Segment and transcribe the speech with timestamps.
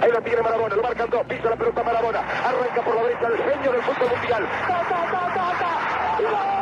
[0.00, 3.26] Ahí lo tiene Marabona, lo marcan dos, pisa la pelota Marabona, arranca por la derecha
[3.28, 4.48] el genio del fútbol mundial.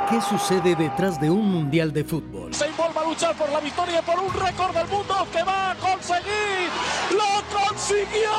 [0.08, 2.52] ¿Qué sucede detrás de un mundial de fútbol?
[2.52, 5.74] Se involva a luchar por la victoria, por un récord del mundo que va a
[5.76, 6.68] conseguir.
[7.12, 8.30] ¡Lo consiguió!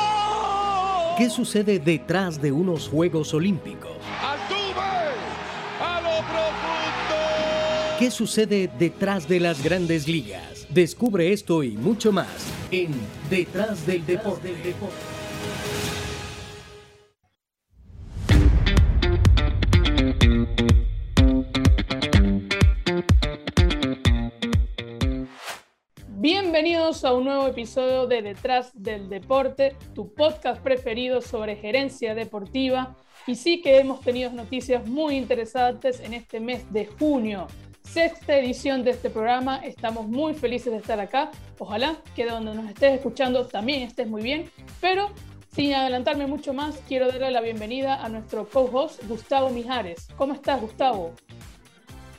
[1.16, 3.96] ¿Qué sucede detrás de unos Juegos Olímpicos?
[4.20, 7.98] ¡A lo profundo!
[7.98, 10.66] ¿Qué sucede detrás de las grandes ligas?
[10.68, 12.90] Descubre esto y mucho más en
[13.28, 14.54] Detrás del Deporte.
[26.08, 32.96] Bienvenidos a un nuevo episodio de Detrás del Deporte, tu podcast preferido sobre gerencia deportiva.
[33.26, 37.48] Y sí que hemos tenido noticias muy interesantes en este mes de junio.
[37.84, 41.30] Sexta edición de este programa, estamos muy felices de estar acá.
[41.58, 44.50] Ojalá que donde nos estés escuchando también estés muy bien.
[44.80, 45.10] Pero
[45.54, 50.08] sin adelantarme mucho más, quiero darle la bienvenida a nuestro co-host Gustavo Mijares.
[50.16, 51.12] ¿Cómo estás, Gustavo?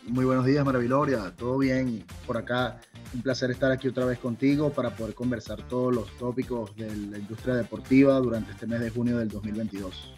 [0.03, 1.33] Muy buenos días, Maraviloria.
[1.35, 2.79] ¿Todo bien por acá?
[3.13, 7.17] Un placer estar aquí otra vez contigo para poder conversar todos los tópicos de la
[7.17, 10.13] industria deportiva durante este mes de junio del 2022.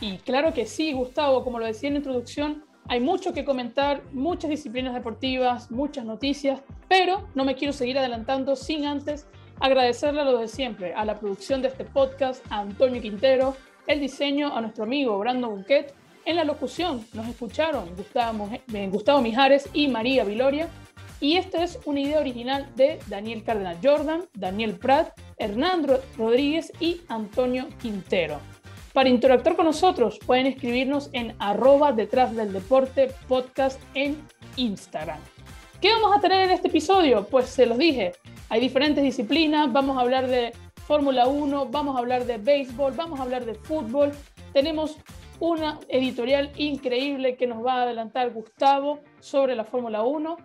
[0.00, 4.02] Y claro que sí, Gustavo, como lo decía en la introducción, hay mucho que comentar,
[4.10, 9.28] muchas disciplinas deportivas, muchas noticias, pero no me quiero seguir adelantando sin antes
[9.60, 13.54] agradecerle a lo de siempre, a la producción de este podcast, a Antonio Quintero,
[13.86, 18.48] el diseño a nuestro amigo Brandon Buquet, en la locución nos escucharon Gustavo,
[18.90, 20.68] Gustavo Mijares y María Viloria,
[21.20, 27.02] y esta es una idea original de Daniel Cardenal Jordan, Daniel Prat, Hernando Rodríguez y
[27.06, 28.40] Antonio Quintero.
[28.92, 34.20] Para interactuar con nosotros pueden escribirnos en arroba detrás del deporte podcast en
[34.56, 35.20] Instagram.
[35.80, 37.26] ¿Qué vamos a tener en este episodio?
[37.26, 38.12] Pues se los dije,
[38.48, 40.52] hay diferentes disciplinas, vamos a hablar de
[40.86, 44.12] Fórmula 1, vamos a hablar de béisbol, vamos a hablar de fútbol.
[44.52, 44.96] Tenemos
[45.38, 50.36] una editorial increíble que nos va a adelantar Gustavo sobre la Fórmula 1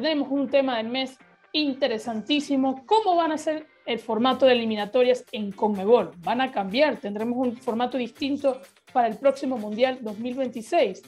[0.00, 1.18] tenemos un tema del mes
[1.54, 2.84] interesantísimo.
[2.84, 6.10] ¿Cómo van a ser el formato de eliminatorias en Conmebol?
[6.18, 6.98] ¿Van a cambiar?
[6.98, 8.60] ¿Tendremos un formato distinto
[8.92, 11.02] para el próximo Mundial 2026?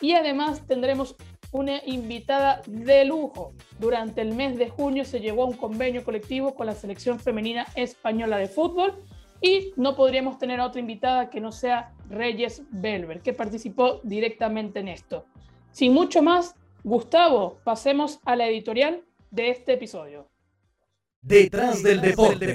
[0.00, 1.16] Y además tendremos
[1.52, 3.54] una invitada de lujo.
[3.78, 7.66] Durante el mes de junio se llegó a un convenio colectivo con la selección femenina
[7.76, 9.04] española de fútbol
[9.40, 14.80] y no podríamos tener a otra invitada que no sea Reyes Belver, que participó directamente
[14.80, 15.26] en esto.
[15.70, 20.30] Sin mucho más, Gustavo, pasemos a la editorial de este episodio.
[21.22, 22.54] Detrás del deporte.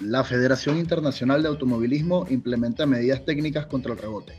[0.00, 4.32] La Federación Internacional de Automovilismo implementa medidas técnicas contra el rebote.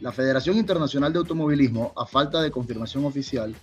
[0.00, 3.54] La Federación Internacional de Automovilismo, a falta de confirmación oficial,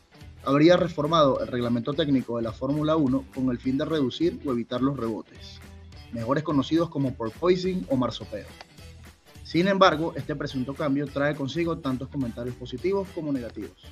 [0.44, 4.52] habría reformado el reglamento técnico de la Fórmula 1 con el fin de reducir o
[4.52, 5.60] evitar los rebotes,
[6.12, 8.48] mejores conocidos como porpoising o marsopeo.
[9.44, 13.84] Sin embargo, este presunto cambio trae consigo tantos comentarios positivos como negativos.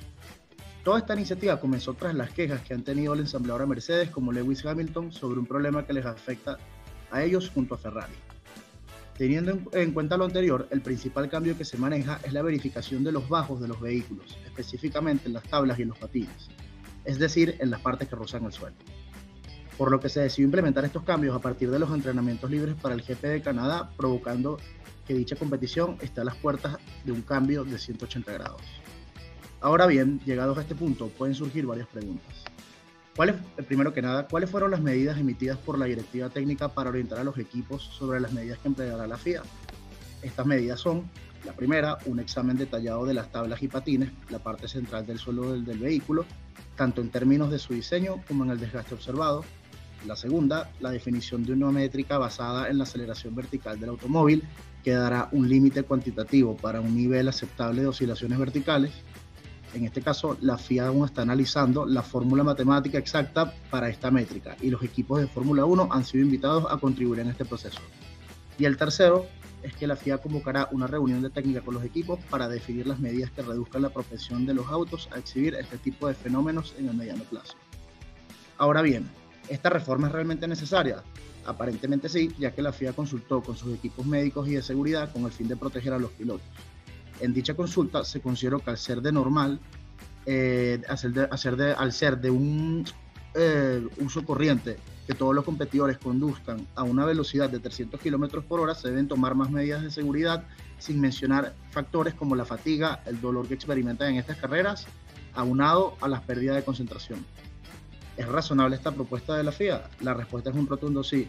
[0.84, 4.64] Toda esta iniciativa comenzó tras las quejas que han tenido la ensambladora Mercedes como Lewis
[4.64, 6.58] Hamilton sobre un problema que les afecta
[7.10, 8.14] a ellos junto a Ferrari.
[9.18, 13.10] Teniendo en cuenta lo anterior, el principal cambio que se maneja es la verificación de
[13.10, 16.48] los bajos de los vehículos, específicamente en las tablas y en los patines,
[17.04, 18.76] es decir, en las partes que rozan el suelo.
[19.76, 22.94] Por lo que se decidió implementar estos cambios a partir de los entrenamientos libres para
[22.94, 24.58] el GP de Canadá, provocando
[25.04, 28.62] que dicha competición esté a las puertas de un cambio de 180 grados.
[29.60, 32.44] Ahora bien, llegados a este punto, pueden surgir varias preguntas.
[33.18, 36.90] ¿Cuáles, eh, primero que nada, ¿cuáles fueron las medidas emitidas por la directiva técnica para
[36.90, 39.42] orientar a los equipos sobre las medidas que empleará la FIA?
[40.22, 41.10] Estas medidas son,
[41.44, 45.50] la primera, un examen detallado de las tablas y patines, la parte central del suelo
[45.50, 46.26] del, del vehículo,
[46.76, 49.44] tanto en términos de su diseño como en el desgaste observado.
[50.06, 54.44] La segunda, la definición de una métrica basada en la aceleración vertical del automóvil,
[54.84, 58.92] que dará un límite cuantitativo para un nivel aceptable de oscilaciones verticales.
[59.74, 64.56] En este caso, la FIA aún está analizando la fórmula matemática exacta para esta métrica
[64.60, 67.80] y los equipos de Fórmula 1 han sido invitados a contribuir en este proceso.
[68.58, 69.26] Y el tercero
[69.62, 72.98] es que la FIA convocará una reunión de técnica con los equipos para definir las
[72.98, 76.88] medidas que reduzcan la propensión de los autos a exhibir este tipo de fenómenos en
[76.88, 77.54] el mediano plazo.
[78.56, 79.08] Ahora bien,
[79.48, 81.02] ¿esta reforma es realmente necesaria?
[81.44, 85.24] Aparentemente sí, ya que la FIA consultó con sus equipos médicos y de seguridad con
[85.24, 86.46] el fin de proteger a los pilotos.
[87.20, 89.60] En dicha consulta se consideró que al ser de normal,
[90.26, 92.84] eh, al ser de un
[93.34, 94.76] eh, uso corriente
[95.06, 99.08] que todos los competidores conduzcan a una velocidad de 300 km por hora, se deben
[99.08, 100.44] tomar más medidas de seguridad,
[100.78, 104.86] sin mencionar factores como la fatiga, el dolor que experimentan en estas carreras,
[105.34, 107.24] aunado a las pérdidas de concentración.
[108.18, 109.88] ¿Es razonable esta propuesta de la FIA?
[110.00, 111.28] La respuesta es un rotundo sí,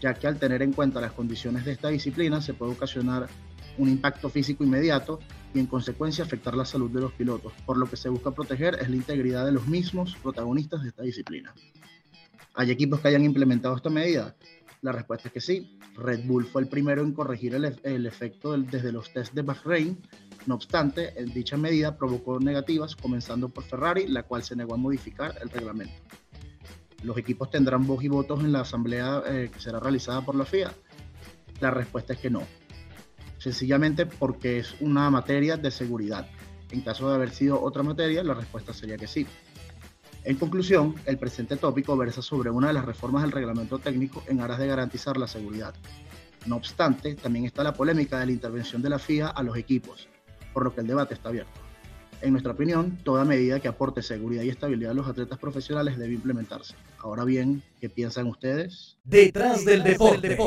[0.00, 3.28] ya que al tener en cuenta las condiciones de esta disciplina se puede ocasionar
[3.78, 5.18] un impacto físico inmediato
[5.54, 7.52] y en consecuencia afectar la salud de los pilotos.
[7.66, 11.02] Por lo que se busca proteger es la integridad de los mismos protagonistas de esta
[11.02, 11.54] disciplina.
[12.54, 14.36] ¿Hay equipos que hayan implementado esta medida?
[14.82, 15.78] La respuesta es que sí.
[15.94, 19.98] Red Bull fue el primero en corregir el, efecto desde los test de Bahrein.
[20.46, 25.38] No obstante, dicha medida provocó negativas, comenzando por Ferrari, la cual se negó a modificar
[25.40, 25.94] el reglamento.
[27.04, 30.44] ¿Los equipos tendrán voz y votos en la asamblea eh, que será realizada por la
[30.44, 30.72] FIA?
[31.60, 32.42] La respuesta es que no.
[33.42, 36.28] Sencillamente porque es una materia de seguridad.
[36.70, 39.26] En caso de haber sido otra materia, la respuesta sería que sí.
[40.22, 44.40] En conclusión, el presente tópico versa sobre una de las reformas del reglamento técnico en
[44.40, 45.74] aras de garantizar la seguridad.
[46.46, 50.06] No obstante, también está la polémica de la intervención de la FIA a los equipos,
[50.52, 51.60] por lo que el debate está abierto.
[52.20, 56.14] En nuestra opinión, toda medida que aporte seguridad y estabilidad a los atletas profesionales debe
[56.14, 56.76] implementarse.
[57.00, 58.98] Ahora bien, ¿qué piensan ustedes?
[59.02, 60.38] Detrás del deporte.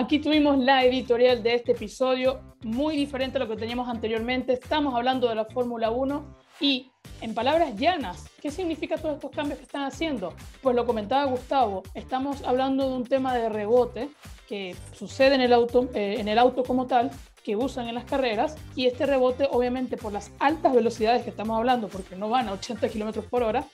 [0.00, 4.54] Aquí tuvimos la editorial de este episodio, muy diferente a lo que teníamos anteriormente.
[4.54, 9.58] Estamos hablando de la Fórmula 1 y, en palabras llanas, ¿qué significa todos estos cambios
[9.58, 10.32] que están haciendo?
[10.62, 14.08] Pues lo comentaba Gustavo, estamos hablando de un tema de rebote
[14.48, 17.10] que sucede en el auto, eh, en el auto como tal,
[17.44, 21.58] que usan en las carreras y este rebote obviamente por las altas velocidades que estamos
[21.58, 23.66] hablando, porque no van a 80 kilómetros por hora,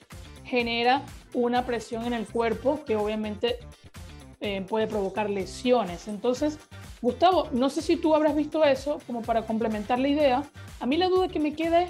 [0.43, 1.03] genera
[1.33, 3.59] una presión en el cuerpo que obviamente
[4.39, 6.07] eh, puede provocar lesiones.
[6.07, 6.59] Entonces,
[7.01, 10.43] Gustavo, no sé si tú habrás visto eso como para complementar la idea.
[10.79, 11.89] A mí la duda que me queda es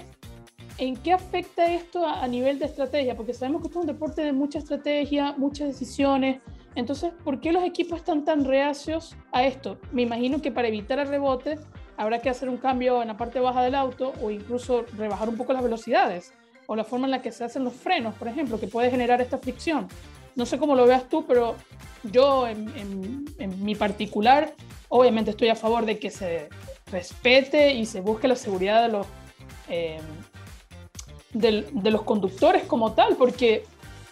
[0.78, 4.32] en qué afecta esto a, nivel de estrategia, porque sabemos que es un deporte de
[4.32, 6.40] mucha estrategia, muchas decisiones.
[6.74, 9.78] Entonces, ¿por qué los equipos están tan reacios a esto?
[9.92, 11.58] Me imagino que para evitar el rebote
[11.96, 15.36] habrá que hacer un cambio en la parte baja del auto o incluso rebajar un
[15.36, 16.32] poco las velocidades
[16.66, 19.20] o la forma en la que se hacen los frenos, por ejemplo, que puede generar
[19.20, 19.88] esta fricción.
[20.38, 21.56] No sé cómo lo veas tú, pero
[22.04, 23.26] yo en,
[23.60, 24.54] mi particular,
[24.88, 26.48] obviamente estoy a favor de que se
[26.92, 29.06] respete y se busque la seguridad de los,
[29.68, 29.98] eh,
[31.32, 33.64] de, los conductores como tal, porque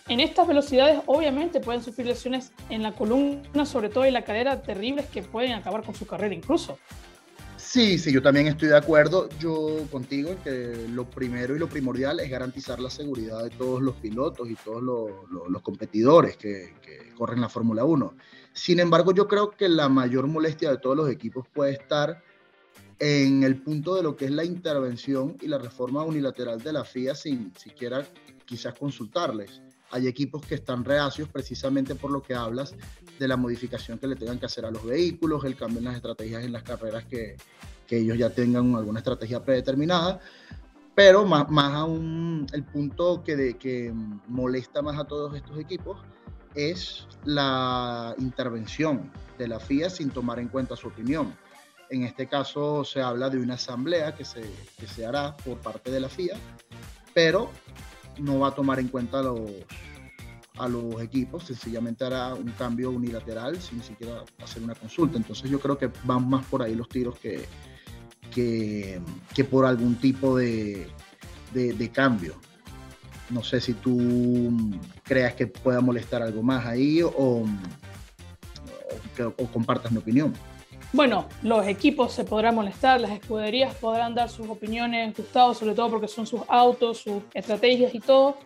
[0.08, 4.62] en estas velocidades obviamente pueden sufrir lesiones en la columna, sobre todo en la cadera,
[4.62, 6.76] terribles que pueden acabar con su carrera incluso.
[7.68, 9.28] Sí, sí, yo también estoy de acuerdo.
[9.40, 13.82] Yo contigo en que lo primero y lo primordial es garantizar la seguridad de todos
[13.82, 16.74] los pilotos y todos los, competidores que,
[17.16, 18.14] corren la Fórmula 1.
[18.52, 22.22] Sin embargo, yo creo que la mayor molestia de todos los equipos puede estar
[23.00, 26.84] en el punto de lo que es la intervención y la reforma unilateral de la
[26.84, 28.06] FIA sin siquiera
[28.44, 29.60] quizás consultarles.
[29.96, 32.74] Hay equipos que están reacios precisamente por lo que hablas
[33.18, 35.96] de la modificación que le tengan que hacer a los vehículos, el cambio en las
[35.96, 37.36] estrategias en las carreras que,
[37.86, 40.20] que ellos ya tengan alguna estrategia predeterminada.
[40.94, 43.90] Pero más, más aún el punto que, de, que
[44.28, 45.98] molesta más a todos estos equipos
[46.54, 51.34] es la intervención de la FIA sin tomar en cuenta su opinión.
[51.88, 54.42] En este caso se habla de una asamblea que se,
[54.78, 56.36] que se hará por parte de la FIA,
[57.14, 57.50] pero
[58.18, 59.40] no va a tomar en cuenta los,
[60.58, 65.16] a los equipos, sencillamente hará un cambio unilateral sin siquiera hacer una consulta.
[65.16, 67.44] Entonces yo creo que van más por ahí los tiros que,
[68.32, 69.00] que,
[69.34, 70.88] que por algún tipo de,
[71.52, 72.34] de, cambio.
[73.30, 74.50] No sé si tú
[75.02, 77.44] creas que pueda molestar algo más ahí o
[79.52, 80.32] compartas mi opinión.
[80.96, 85.90] Bueno, los equipos se podrán molestar, las escuderías podrán dar sus opiniones, Gustavo, sobre todo
[85.90, 88.38] porque son sus autos, sus estrategias y todo,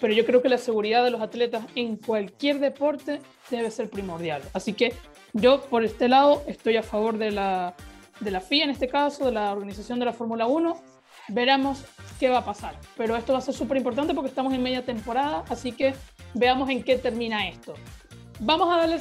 [0.00, 4.40] pero yo creo que la seguridad de los atletas en cualquier deporte debe ser primordial.
[4.54, 4.94] Así que
[5.34, 7.74] yo por este lado estoy a favor de la,
[8.20, 10.80] de la FIA en este caso, de la organización de la Fórmula 1.
[11.28, 11.84] Veremos
[12.18, 14.82] qué va a pasar, pero esto va a ser súper importante porque estamos en media
[14.82, 15.92] temporada, así que
[16.32, 17.74] veamos en qué termina esto.
[18.40, 18.98] Vamos a darle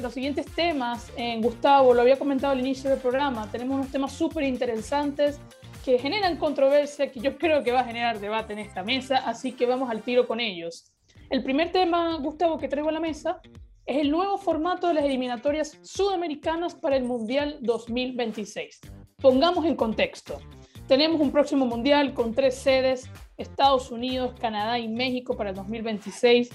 [0.00, 1.12] los siguientes temas.
[1.40, 5.38] Gustavo, lo había comentado al inicio del programa, tenemos unos temas súper interesantes
[5.84, 9.52] que generan controversia, que yo creo que va a generar debate en esta mesa, así
[9.52, 10.92] que vamos al tiro con ellos.
[11.30, 13.40] El primer tema, Gustavo, que traigo a la mesa
[13.86, 18.80] es el nuevo formato de las eliminatorias sudamericanas para el Mundial 2026.
[19.16, 20.40] Pongamos en contexto.
[20.88, 26.50] Tenemos un próximo Mundial con tres sedes, Estados Unidos, Canadá y México para el 2026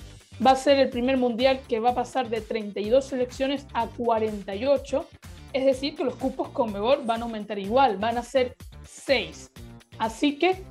[0.46, 5.06] Va a ser el primer mundial que va a pasar de 32 selecciones a 48.
[5.54, 8.56] Es decir, que los cupos con Conmebol van a aumentar igual, van a ser
[8.88, 9.52] 6.
[10.00, 10.64] Así que,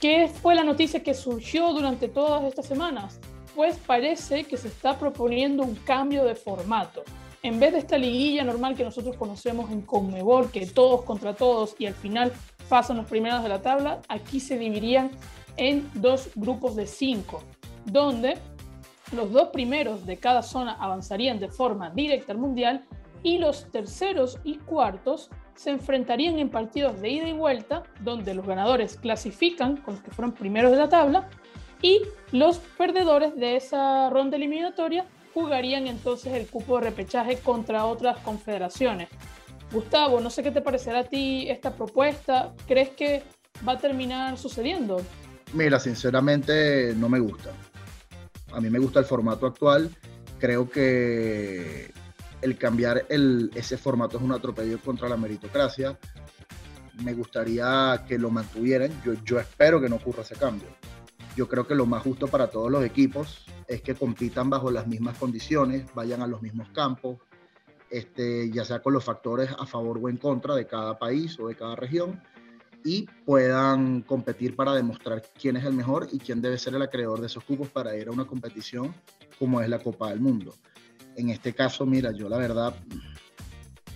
[0.00, 3.20] ¿qué fue la noticia que surgió durante todas estas semanas?
[3.54, 7.02] Pues parece que se está proponiendo un cambio de formato.
[7.42, 11.74] En vez de esta liguilla normal que nosotros conocemos en Conmebol, que todos contra todos
[11.78, 12.32] y al final
[12.68, 15.10] pasan los primeros de la tabla, aquí se dividirían
[15.56, 17.42] en dos grupos de cinco,
[17.84, 18.38] donde
[19.12, 22.84] los dos primeros de cada zona avanzarían de forma directa al Mundial
[23.22, 28.46] y los terceros y cuartos se enfrentarían en partidos de ida y vuelta, donde los
[28.46, 31.28] ganadores clasifican con los que fueron primeros de la tabla
[31.82, 32.00] y
[32.32, 39.08] los perdedores de esa ronda eliminatoria jugarían entonces el cupo de repechaje contra otras confederaciones.
[39.72, 42.52] Gustavo, no sé qué te parecerá a ti esta propuesta.
[42.66, 43.22] ¿Crees que
[43.66, 45.00] va a terminar sucediendo?
[45.52, 47.50] Mira, sinceramente no me gusta.
[48.52, 49.90] A mí me gusta el formato actual.
[50.38, 51.92] Creo que
[52.42, 55.98] el cambiar ese formato es un atropello contra la meritocracia.
[57.04, 58.90] Me gustaría que lo mantuvieran.
[59.04, 60.68] Yo, yo espero que no ocurra ese cambio.
[61.36, 64.86] Yo creo que lo más justo para todos los equipos es que compitan bajo las
[64.86, 67.18] mismas condiciones, vayan a los mismos campos,
[67.88, 71.48] este, ya sea con los factores a favor o en contra de cada país o
[71.48, 72.20] de cada región,
[72.84, 77.20] y puedan competir para demostrar quién es el mejor y quién debe ser el acreedor
[77.20, 78.94] de esos cupos para ir a una competición
[79.38, 80.54] como es la Copa del Mundo.
[81.16, 82.74] En este caso, mira, yo la verdad,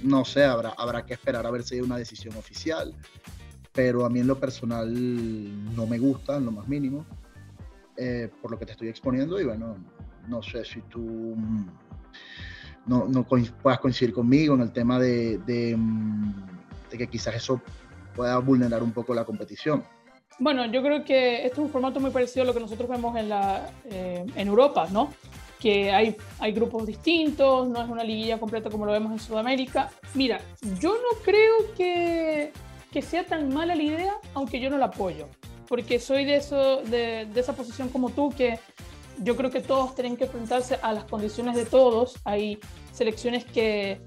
[0.03, 2.95] no sé, habrá, habrá que esperar a ver si una decisión oficial,
[3.73, 4.93] pero a mí en lo personal
[5.75, 7.07] no me gusta, en lo más mínimo.
[7.97, 9.76] Eh, por lo que te estoy exponiendo y bueno,
[10.26, 11.67] no sé si tú mm,
[12.87, 15.38] no, no puedas coincidir conmigo en el tema de,
[15.76, 16.33] mm,
[16.91, 17.62] de, que quizás eso
[18.14, 19.85] pueda vulnerar un poco la competición.
[20.38, 23.16] Bueno, yo creo que este es un formato muy parecido a lo que nosotros vemos
[23.16, 25.12] en, la, eh, en Europa, ¿no?
[25.61, 29.90] Que hay, hay grupos distintos, no es una liguilla completa como lo vemos en Sudamérica.
[30.14, 30.40] Mira,
[30.80, 32.52] yo no creo que,
[32.90, 35.28] que sea tan mala la idea, aunque yo no la apoyo
[35.68, 38.59] porque soy de, eso, de, esa posición como tú, que
[39.18, 42.16] yo creo que todos tienen que enfrentarse a las condiciones de todos.
[42.25, 42.59] Hay
[42.92, 44.00] selecciones que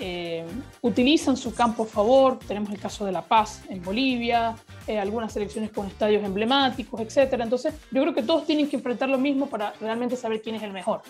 [0.00, 0.46] eh,
[0.80, 5.32] utilizan su campo a favor, tenemos el caso de La Paz en Bolivia, eh, algunas
[5.32, 7.34] selecciones con estadios emblemáticos, etc.
[7.40, 10.62] Entonces, yo creo que todos tienen que enfrentar lo mismo para realmente saber quién es
[10.62, 11.02] el mejor.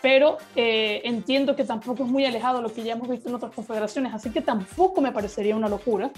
[0.00, 3.52] Pero eh, entiendo que tampoco es muy alejado lo que ya hemos visto en otras
[3.52, 6.10] confederaciones, así que tampoco me parecería una locura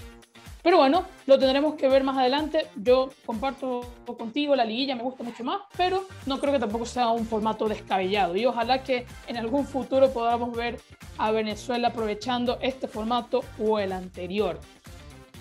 [0.63, 2.67] pero bueno, lo tendremos que ver más adelante.
[2.75, 3.81] Yo comparto
[4.17, 7.67] contigo, la liguilla me gusta mucho más, pero no creo que tampoco sea un formato
[7.67, 8.35] descabellado.
[8.35, 10.79] Y ojalá que en algún futuro podamos ver
[11.17, 14.59] a Venezuela aprovechando este formato o el anterior.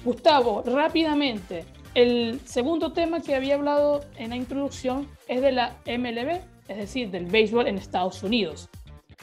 [0.05, 6.41] Gustavo, rápidamente, el segundo tema que había hablado en la introducción es de la MLB,
[6.71, 8.71] es decir, del béisbol en Estados Unidos.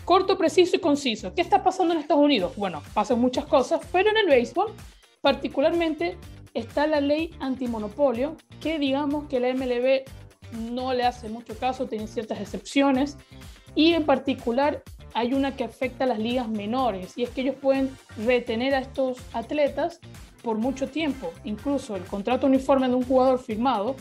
[0.05, 1.33] Corto, preciso y conciso.
[1.33, 2.53] ¿Qué está pasando en Estados Unidos?
[2.55, 4.73] Bueno, pasan muchas cosas, pero en el béisbol
[5.21, 6.17] Particularmente
[6.53, 10.03] está la ley antimonopolio, que digamos que la MLB
[10.71, 13.17] no le hace mucho caso, tiene ciertas excepciones,
[13.75, 17.55] y en particular hay una que afecta a las ligas menores, y es que ellos
[17.61, 17.91] pueden
[18.25, 19.99] retener a estos atletas
[20.43, 21.31] por mucho tiempo.
[21.43, 23.95] Incluso el contrato uniforme de un jugador firmado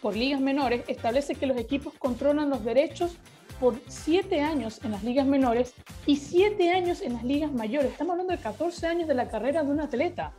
[0.00, 3.16] por ligas menores establece que los equipos controlan los derechos
[3.60, 5.74] por siete años en las ligas menores
[6.04, 7.92] y siete años en las ligas mayores.
[7.92, 10.32] Estamos hablando de 14 años de la carrera de un atleta.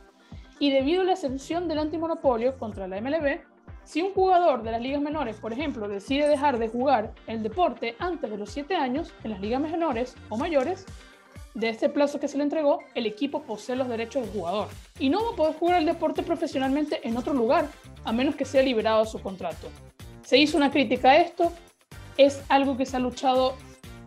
[0.60, 3.40] Y debido a la excepción del antimonopolio contra la MLB,
[3.84, 7.96] si un jugador de las ligas menores, por ejemplo, decide dejar de jugar el deporte
[7.98, 10.84] antes de los siete años en las ligas menores o mayores,
[11.58, 14.68] de este plazo que se le entregó, el equipo posee los derechos del jugador
[15.00, 17.68] y no va a poder jugar el deporte profesionalmente en otro lugar,
[18.04, 19.68] a menos que sea liberado de su contrato.
[20.22, 21.52] Se hizo una crítica a esto,
[22.16, 23.56] es algo que se ha luchado,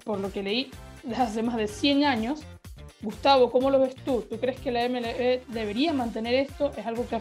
[0.05, 0.71] por lo que leí,
[1.03, 2.41] desde hace más de 100 años.
[3.01, 4.25] Gustavo, ¿cómo lo ves tú?
[4.29, 6.71] ¿Tú crees que la MLB debería mantener esto?
[6.77, 7.19] Es algo que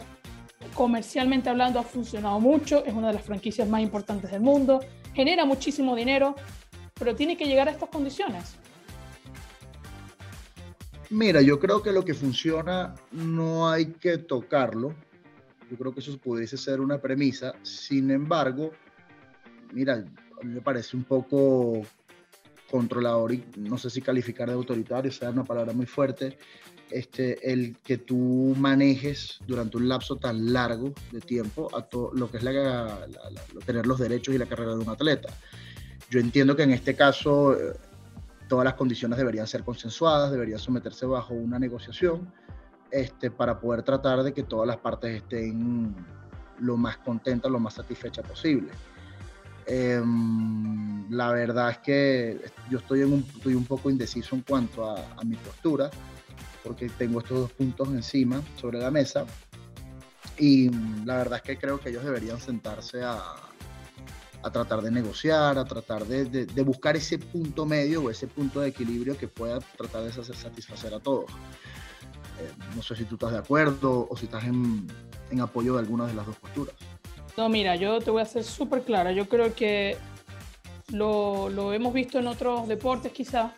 [0.75, 4.79] comercialmente hablando ha funcionado mucho, es una de las franquicias más importantes del mundo,
[5.13, 6.35] genera muchísimo dinero,
[6.93, 8.60] pero tiene que llegar a estas condiciones.
[11.11, 14.95] Mira, yo creo que lo que funciona no hay que tocarlo.
[15.69, 17.53] Yo creo que eso pudiese ser una premisa.
[17.63, 18.71] Sin embargo,
[19.73, 21.81] mira, a mí me parece un poco
[22.69, 26.37] controlador y no sé si calificar de autoritario, sea una palabra muy fuerte,
[26.89, 32.37] este, el que tú manejes durante un lapso tan largo de tiempo a lo que
[32.37, 33.05] es la,
[33.65, 35.27] tener los derechos y la carrera de un atleta.
[36.09, 37.73] Yo entiendo que en este caso eh,
[38.51, 42.29] todas las condiciones deberían ser consensuadas, deberían someterse bajo una negociación
[42.91, 45.95] este, para poder tratar de que todas las partes estén
[46.59, 48.69] lo más contentas, lo más satisfechas posible.
[49.65, 54.83] Em, la verdad es que yo estoy, en un, estoy un poco indeciso en cuanto
[54.83, 55.89] a, a mi postura,
[56.61, 59.25] porque tengo estos dos puntos encima, sobre la mesa,
[60.37, 60.69] y
[61.05, 63.17] la verdad es que creo que ellos deberían sentarse a,
[64.43, 68.69] a tratar de negociar, a tratar de, buscar ese punto medio o ese punto de
[68.69, 71.29] equilibrio que pueda tratar de satisfacer a todos.
[72.39, 74.87] Eh, no sé si tú estás de acuerdo o si estás en,
[75.29, 76.75] en apoyo de alguna de las dos posturas.
[77.37, 79.11] No, mira, yo te voy a ser súper clara.
[79.11, 79.97] Yo creo que
[80.91, 83.51] lo, lo, hemos visto en otros deportes quizás,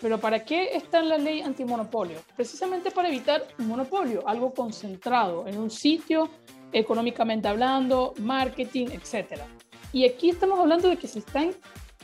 [0.00, 2.18] pero ¿para qué está la ley antimonopolio?
[2.34, 6.28] Precisamente para evitar un monopolio, algo concentrado en un sitio,
[6.72, 9.46] económicamente hablando, marketing, etcétera.
[9.92, 11.52] Y aquí estamos hablando de que se están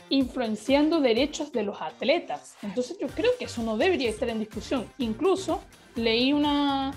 [0.09, 2.55] influenciando derechos de los atletas.
[2.61, 4.87] Entonces yo creo que eso no debería estar en discusión.
[4.97, 5.61] Incluso
[5.95, 6.93] leí una,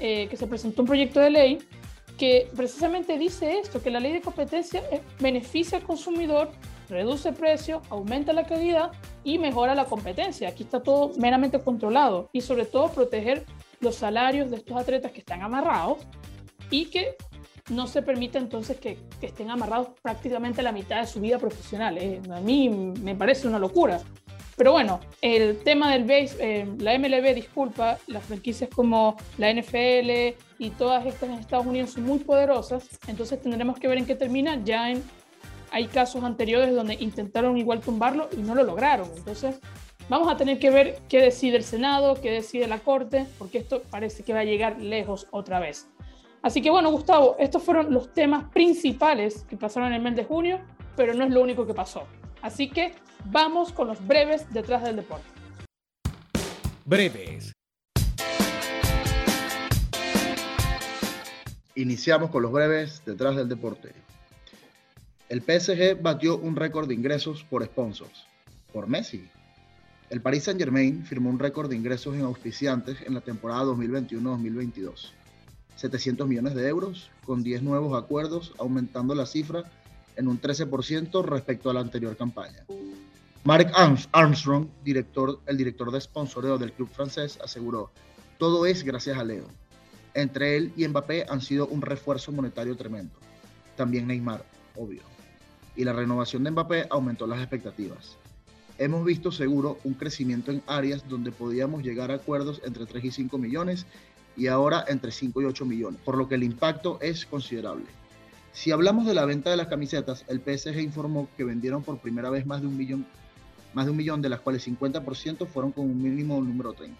[0.00, 1.58] eh, que se presentó un proyecto de ley
[2.18, 4.82] que precisamente dice esto, que la ley de competencia
[5.20, 6.50] beneficia al consumidor,
[6.88, 8.90] reduce precio, aumenta la calidad
[9.22, 10.48] y mejora la competencia.
[10.48, 13.44] Aquí está todo meramente controlado y sobre todo proteger
[13.80, 15.98] los salarios de estos atletas que están amarrados
[16.70, 17.14] y que
[17.70, 21.98] no se permite entonces que, estén amarrados prácticamente la mitad de su vida profesional.
[21.98, 24.00] Eh, a mí me parece una locura.
[24.56, 30.34] Pero bueno, el tema del base, eh, la MLB, disculpa, las franquicias como la NFL
[30.58, 34.16] y todas estas en Estados Unidos son muy poderosas, entonces tendremos que ver en qué
[34.16, 34.60] termina.
[34.64, 34.92] Ya
[35.70, 39.08] hay casos anteriores donde intentaron igual tumbarlo y no lo lograron.
[39.16, 39.60] Entonces,
[40.08, 43.82] vamos a tener que ver qué decide el Senado, qué decide la Corte, porque esto
[43.90, 45.88] parece que va a llegar lejos otra vez.
[46.42, 50.24] Así que bueno, Gustavo, estos fueron los temas principales que pasaron en el mes de
[50.24, 50.60] junio,
[50.96, 52.04] pero no es lo único que pasó.
[52.42, 52.94] Así que
[53.26, 55.26] vamos con los breves detrás del deporte.
[56.84, 57.52] Breves.
[61.74, 63.92] Iniciamos con los breves detrás del deporte.
[65.28, 68.26] El PSG batió un récord de ingresos por sponsors,
[68.72, 69.28] por Messi.
[70.08, 75.12] El Paris Saint-Germain firmó un récord de ingresos en auspiciantes en la temporada 2021-2022.
[75.78, 79.62] 700 millones de euros, con 10 nuevos acuerdos, aumentando la cifra
[80.16, 82.66] en un 13% respecto a la anterior campaña.
[83.44, 83.70] Mark
[84.10, 87.92] Armstrong, director, el director de sponsoreo del club francés, aseguró,
[88.38, 89.46] todo es gracias a Leo.
[90.14, 93.14] Entre él y Mbappé han sido un refuerzo monetario tremendo.
[93.76, 95.02] También Neymar, obvio.
[95.76, 98.16] Y la renovación de Mbappé aumentó las expectativas.
[98.78, 103.10] Hemos visto seguro un crecimiento en áreas donde podíamos llegar a acuerdos entre 3 y
[103.12, 103.86] 5 millones
[104.38, 107.86] y ahora entre 5 y 8 millones, por lo que el impacto es considerable.
[108.52, 112.30] Si hablamos de la venta de las camisetas, el PSG informó que vendieron por primera
[112.30, 113.04] vez más de un millón,
[113.74, 116.96] más de un millón de las cuales 50% fueron con un mínimo número 30,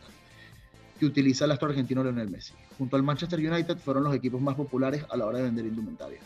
[0.99, 2.55] que utiliza el astro argentino Lionel Messi.
[2.77, 6.19] Junto al Manchester United fueron los equipos más populares a la hora de vender indumentaria.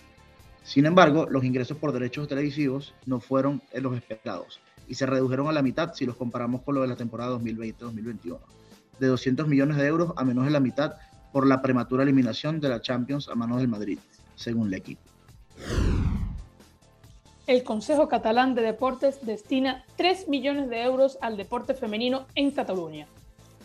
[0.65, 5.53] Sin embargo, los ingresos por derechos televisivos no fueron los esperados y se redujeron a
[5.53, 8.39] la mitad si los comparamos con lo de la temporada 2020-2021
[9.03, 10.95] de 200 millones de euros a menos de la mitad
[11.33, 13.99] por la prematura eliminación de la Champions a manos del Madrid,
[14.37, 15.03] según el equipo.
[17.49, 23.09] El Consejo Catalán de Deportes destina 3 millones de euros al deporte femenino en Cataluña.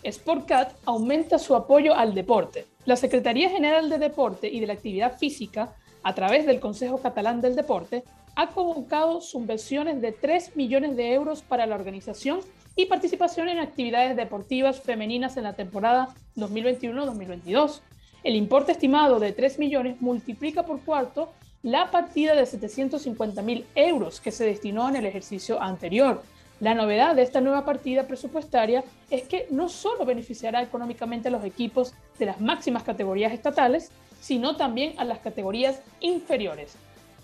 [0.03, 2.65] Sportcat aumenta su apoyo al deporte.
[2.85, 7.41] La Secretaría General de Deporte y de la Actividad Física, a través del Consejo Catalán
[7.41, 8.03] del Deporte,
[8.35, 12.39] ha convocado subvenciones de 3 millones de euros para la organización
[12.77, 17.81] y participación en actividades deportivas femeninas en la temporada 2021-2022.
[18.23, 24.21] El importe estimado de 3 millones multiplica por cuarto la partida de 750 mil euros
[24.21, 26.21] que se destinó en el ejercicio anterior.
[26.59, 31.43] La novedad de esta nueva partida presupuestaria es que no solo beneficiará económicamente a los
[31.43, 36.75] equipos de las máximas categorías estatales, sino también a las categorías inferiores.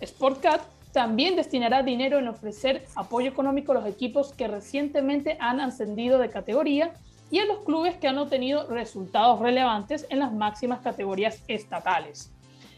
[0.04, 0.62] Sportcat
[0.94, 6.30] también destinará dinero en ofrecer apoyo económico a los equipos que recientemente han ascendido de
[6.30, 6.94] categoría
[7.32, 12.32] y a los clubes que han obtenido resultados relevantes en las máximas categorías estatales.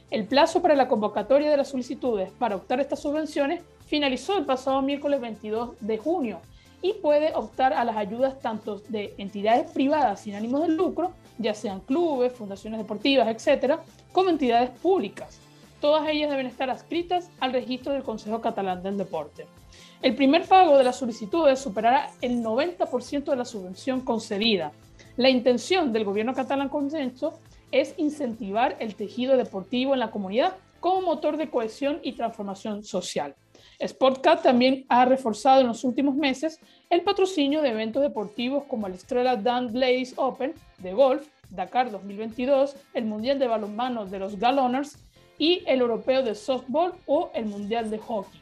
[0.09, 4.81] El plazo para la convocatoria de las solicitudes para optar estas subvenciones finalizó el pasado
[4.81, 6.39] miércoles 22 de junio
[6.81, 11.53] y puede optar a las ayudas tanto de entidades privadas sin ánimos de lucro, ya
[11.53, 13.81] sean clubes, fundaciones deportivas, etcétera,
[14.13, 15.41] como entidades públicas.
[15.85, 19.45] Todas ellas deben estar adscritas al registro del Consejo Catalán del Deporte.
[20.01, 24.71] El primer pago de las solicitudes superará el 90% de la subvención concedida.
[25.15, 27.37] La intención del gobierno catalán con esto
[27.71, 33.35] es incentivar el tejido deportivo en la comunidad como motor de cohesión y transformación social.
[33.79, 38.93] Sportcat también ha reforzado en los últimos meses el patrocinio de eventos deportivos como el
[38.93, 45.04] Estrella Dan Blaze Open de golf, Dakar 2022, el Mundial de Balonmano de los Galoners
[45.37, 48.41] y el europeo de softball o el mundial de hockey.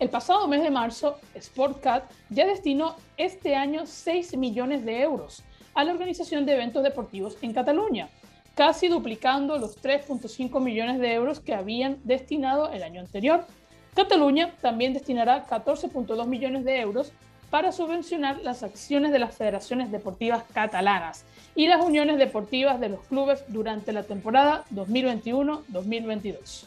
[0.00, 5.42] El pasado mes de marzo, Sportcat ya destinó este año 6 millones de euros
[5.74, 8.08] a la organización de eventos deportivos en Cataluña,
[8.54, 13.46] casi duplicando los 3.5 millones de euros que habían destinado el año anterior.
[13.94, 17.12] Cataluña también destinará 14.2 millones de euros
[17.50, 21.24] para subvencionar las acciones de las federaciones deportivas catalanas
[21.54, 26.64] y las uniones deportivas de los clubes durante la temporada 2021-2022.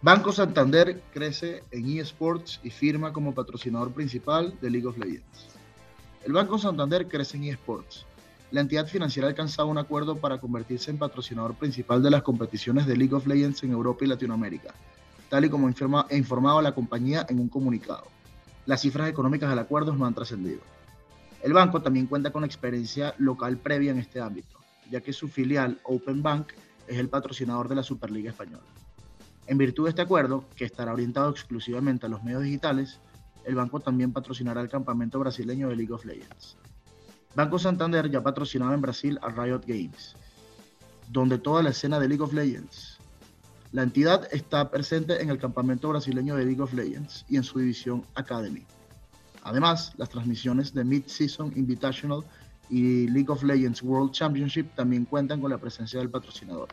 [0.00, 5.48] Banco Santander crece en eSports y firma como patrocinador principal de League of Legends.
[6.24, 8.06] El Banco Santander crece en eSports.
[8.50, 12.86] La entidad financiera ha alcanzado un acuerdo para convertirse en patrocinador principal de las competiciones
[12.86, 14.72] de League of Legends en Europa y Latinoamérica,
[15.28, 18.04] tal y como ha informado la compañía en un comunicado
[18.68, 20.60] las cifras económicas del acuerdo no han trascendido.
[21.42, 24.58] El banco también cuenta con experiencia local previa en este ámbito,
[24.90, 26.52] ya que su filial Open Bank
[26.86, 28.64] es el patrocinador de la Superliga Española.
[29.46, 33.00] En virtud de este acuerdo, que estará orientado exclusivamente a los medios digitales,
[33.44, 36.56] el banco también patrocinará el campamento brasileño de League of Legends.
[37.34, 40.16] Banco Santander ya patrocinaba en Brasil a Riot Games,
[41.08, 42.98] donde toda la escena de League of Legends
[43.70, 47.58] la entidad está presente en el campamento brasileño de League of Legends y en su
[47.58, 48.64] división Academy.
[49.48, 52.22] Además, las transmisiones de Mid-Season Invitational
[52.68, 56.68] y League of Legends World Championship también cuentan con la presencia del patrocinador.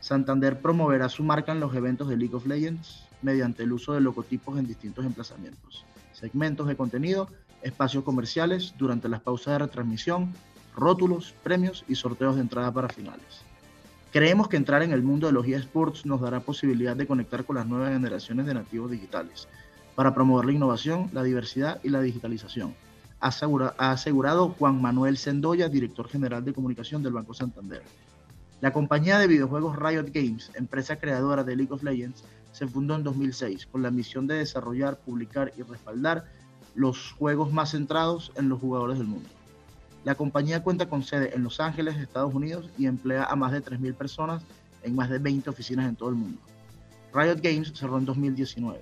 [0.00, 4.00] Santander promoverá su marca en los eventos de League of Legends mediante el uso de
[4.00, 7.28] logotipos en distintos emplazamientos, segmentos de contenido,
[7.60, 10.32] espacios comerciales durante las pausas de retransmisión,
[10.74, 13.42] rótulos, premios y sorteos de entrada para finales.
[14.12, 17.56] Creemos que entrar en el mundo de los eSports nos dará posibilidad de conectar con
[17.56, 19.46] las nuevas generaciones de nativos digitales
[19.98, 22.72] para promover la innovación, la diversidad y la digitalización,
[23.18, 23.32] ha
[23.90, 27.82] asegurado Juan Manuel Sendoya, director general de comunicación del Banco Santander.
[28.60, 33.02] La compañía de videojuegos Riot Games, empresa creadora de League of Legends, se fundó en
[33.02, 36.26] 2006 con la misión de desarrollar, publicar y respaldar
[36.76, 39.28] los juegos más centrados en los jugadores del mundo.
[40.04, 43.64] La compañía cuenta con sede en Los Ángeles, Estados Unidos, y emplea a más de
[43.64, 44.44] 3.000 personas
[44.84, 46.38] en más de 20 oficinas en todo el mundo.
[47.12, 48.78] Riot Games cerró en 2019,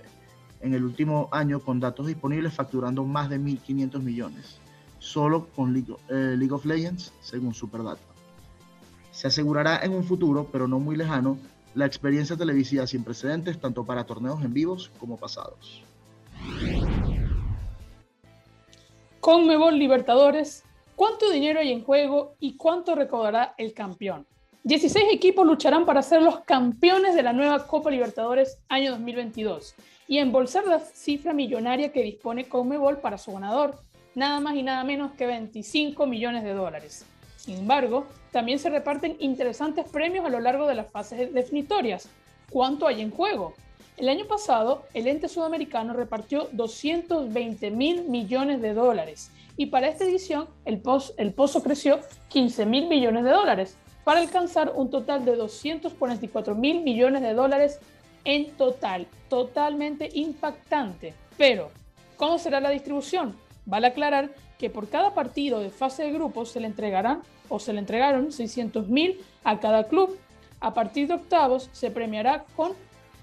[0.61, 4.59] en el último año con datos disponibles facturando más de 1.500 millones,
[4.99, 8.01] solo con eh, League, of Legends, según Superdata.
[9.11, 11.39] Se asegurará en un futuro, pero no muy lejano,
[11.75, 15.83] la experiencia televisiva sin precedentes tanto para torneos en vivos como pasados.
[19.21, 20.67] Conmebol Libertadores
[20.97, 24.27] ¿Cuánto dinero hay en juego y cuánto recaudará el campeón?
[24.65, 29.75] 16 equipos lucharán para ser los campeones de la nueva Copa Libertadores año 2022
[30.09, 33.81] y embolsar la cifra millonaria que dispone Conmebol para su ganador,
[34.15, 37.05] nada más y nada menos que 25 millones de dólares.
[37.37, 42.09] Sin embargo, también se reparten interesantes premios a lo largo de las fases definitorias.
[42.51, 43.55] ¿Cuánto hay en juego?
[43.97, 50.05] El año pasado, el ente sudamericano repartió 220 mil millones de dólares y para esta
[50.05, 50.83] edición el,
[51.17, 56.83] el pozo creció 15 mil millones de dólares para alcanzar un total de 244 mil
[56.83, 57.81] millones de dólares
[58.27, 61.15] en total, totalmente impactante.
[61.39, 61.71] Pero,
[62.17, 63.35] ¿cómo será la distribución?
[63.65, 67.73] Vale aclarar que por cada partido de fase de grupos se le entregarán o se
[67.73, 70.19] le entregaron 600 mil a cada club.
[70.61, 72.73] A partir de octavos se premiará con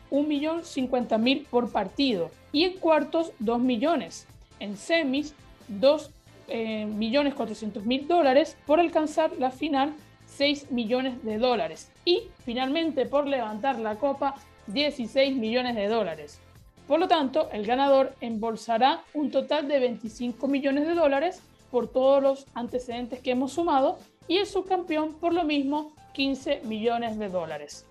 [0.10, 4.26] 1.050.000 por partido y en cuartos 2 millones.
[4.60, 5.34] En semis
[5.68, 6.12] 2
[6.48, 9.94] eh, millones 400 mil dólares por alcanzar la final
[10.28, 14.36] 6 millones de dólares y finalmente por levantar la copa
[14.68, 16.40] 16 millones de dólares.
[16.88, 22.22] Por lo tanto, el ganador embolsará un total de 25 millones de dólares por todos
[22.22, 23.98] los antecedentes que hemos sumado
[24.28, 27.86] y el subcampeón por lo mismo 15 millones de dólares.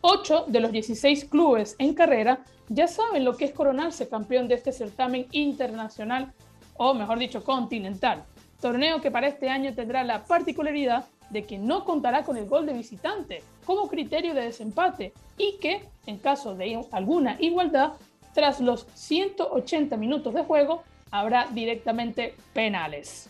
[0.00, 4.54] 8 de los 16 clubes en carrera ya saben lo que es coronarse campeón de
[4.54, 6.32] este certamen internacional
[6.76, 8.24] o mejor dicho, continental.
[8.60, 12.66] Torneo que para este año tendrá la particularidad de que no contará con el gol
[12.66, 17.92] de visitante como criterio de desempate y que, en caso de alguna igualdad,
[18.34, 23.28] tras los 180 minutos de juego, habrá directamente penales.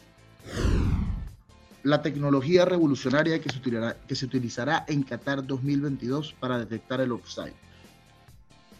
[1.82, 3.48] La tecnología revolucionaria que
[4.14, 7.54] se, utilizará, en Qatar 2022 para detectar el offside.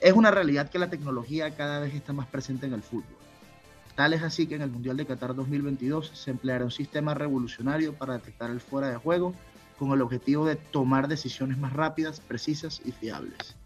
[0.01, 3.16] Es una realidad que la tecnología cada vez está más presente en el fútbol
[3.97, 7.95] Tal es así que en el Mundial de Qatar 2022 se empleará un sistema revolucionario
[7.95, 9.35] para detectar el fuera de juego
[9.79, 13.57] con el objetivo de tomar decisiones más rápidas, precisas y fiables.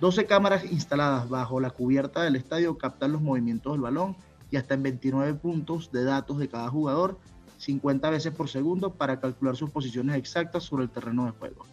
[0.00, 4.16] 12 cámaras instaladas bajo la cubierta del estadio captan los movimientos del balón
[4.50, 7.20] y hasta en 29 puntos de datos de cada jugador,
[7.58, 11.64] 50 veces por segundo, para calcular sus posiciones exactas sobre el terreno de juego.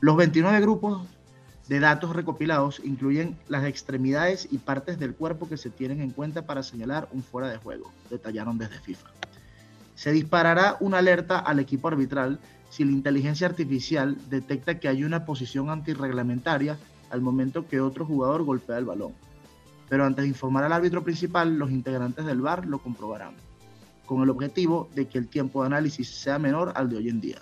[0.00, 1.06] Los 29 grupos
[1.68, 6.46] de datos recopilados incluyen las extremidades y partes del cuerpo que se tienen en cuenta
[6.46, 9.08] para señalar un fuera de juego, detallaron desde FIFA.
[9.96, 12.38] Se disparará una alerta al equipo arbitral
[12.70, 16.76] si la inteligencia artificial detecta que hay una posición antirreglamentaria
[17.10, 19.12] al momento que otro jugador golpea el balón.
[19.88, 23.34] Pero antes de informar al árbitro principal, los integrantes del VAR lo comprobarán,
[24.04, 27.20] con el objetivo de que el tiempo de análisis sea menor al de hoy en
[27.20, 27.38] día.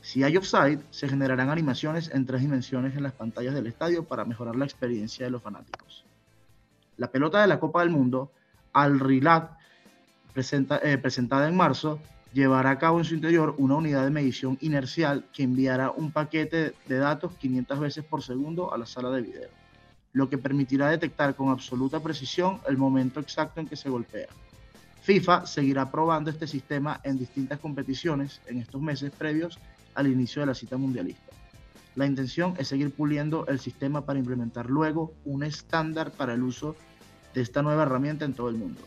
[0.00, 4.24] Si hay offside, se generarán animaciones en tres dimensiones en las pantallas del estadio para
[4.24, 6.04] mejorar la experiencia de los fanáticos.
[6.96, 8.32] La pelota de la Copa del Mundo,
[8.72, 9.52] Al Rilat,
[10.34, 11.98] eh, presentada en marzo,
[12.32, 16.74] llevará a cabo en su interior una unidad de medición inercial que enviará un paquete
[16.86, 19.48] de datos 500 veces por segundo a la sala de video,
[20.12, 24.28] lo que permitirá detectar con absoluta precisión el momento exacto en que se golpea.
[25.02, 29.58] FIFA seguirá probando este sistema en distintas competiciones en estos meses previos
[29.98, 31.32] al inicio de la cita mundialista.
[31.96, 36.76] La intención es seguir puliendo el sistema para implementar luego un estándar para el uso
[37.34, 38.80] de esta nueva herramienta en todo el mundo.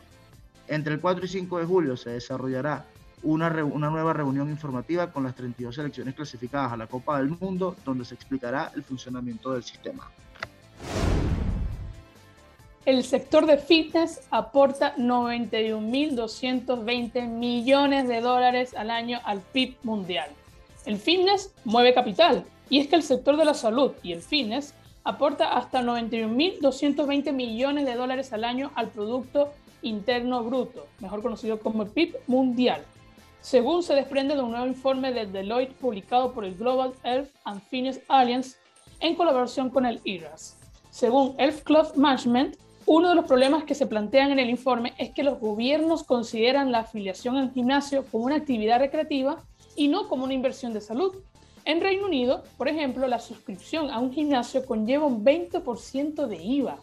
[0.70, 2.86] Entre el 4 y 5 de julio se desarrollará
[3.24, 8.06] una, nueva reunión informativa con las 32 selecciones clasificadas a la Copa del Mundo, donde
[8.06, 10.10] se explicará el funcionamiento del sistema.
[12.86, 20.30] El sector de fitness aporta 91.220 millones de dólares al año al PIB mundial.
[20.86, 24.74] El fitness mueve capital y es que el sector de la salud y el fitness
[25.04, 29.50] aporta hasta 91.220 millones de dólares al año al Producto
[29.84, 32.84] Interno Bruto, mejor conocido como PIB mundial,
[33.42, 37.62] según se desprende de un nuevo informe de Deloitte publicado por el Global Health and
[37.70, 38.58] Fitness Alliance
[39.00, 40.58] en colaboración con el IRAS.
[40.92, 45.12] Según Health Club Management, uno de los problemas que se plantean en el informe es
[45.12, 49.38] que los gobiernos consideran la afiliación al gimnasio como una actividad recreativa
[49.82, 51.16] y no como una inversión de salud.
[51.66, 56.78] En Reino Unido, por ejemplo, la suscripción a un gimnasio conlleva un 20% de IVA,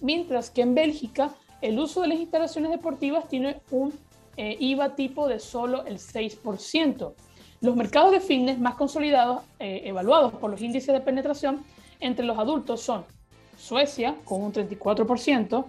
[0.00, 3.94] mientras que en Bélgica el uso de las instalaciones deportivas tiene un
[4.36, 7.14] eh, IVA tipo de solo el 6%.
[7.60, 11.62] Los mercados de fitness más consolidados, eh, evaluados por los índices de penetración
[12.00, 13.04] entre los adultos son
[13.56, 15.66] Suecia con un 34%,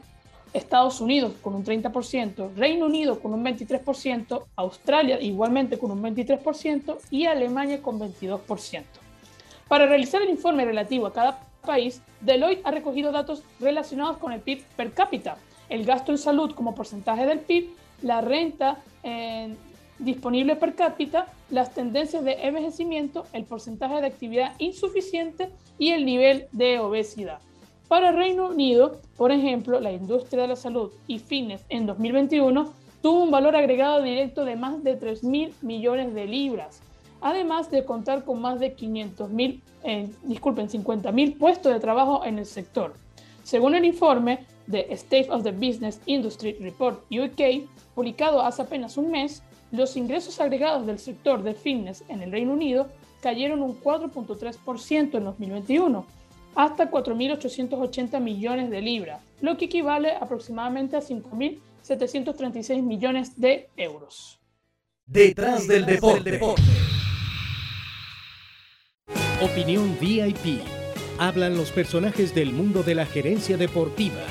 [0.54, 6.98] Estados Unidos con un 30%, Reino Unido con un 23%, Australia igualmente con un 23%
[7.10, 8.84] y Alemania con 22%.
[9.68, 14.42] Para realizar el informe relativo a cada país, Deloitte ha recogido datos relacionados con el
[14.42, 15.38] PIB per cápita,
[15.70, 17.70] el gasto en salud como porcentaje del PIB,
[18.02, 19.56] la renta eh,
[20.00, 26.48] disponible per cápita, las tendencias de envejecimiento, el porcentaje de actividad insuficiente y el nivel
[26.52, 27.40] de obesidad.
[27.92, 33.22] Para Reino Unido, por ejemplo, la industria de la salud y fitness en 2021 tuvo
[33.22, 36.80] un valor agregado directo de más de 3 mil millones de libras,
[37.20, 42.24] además de contar con más de 500 mil, eh, disculpen, 50 mil puestos de trabajo
[42.24, 42.94] en el sector.
[43.44, 49.12] Según el informe de State of the Business Industry Report UK, publicado hace apenas un
[49.12, 52.88] mes, los ingresos agregados del sector de fitness en el Reino Unido
[53.22, 56.21] cayeron un 4.3% en 2021
[56.56, 64.40] hasta 4.880 millones de libras, lo que equivale aproximadamente a 5.736 millones de euros.
[65.06, 66.40] Detrás del deporte.
[69.42, 70.62] Opinión VIP.
[71.18, 74.31] Hablan los personajes del mundo de la gerencia deportiva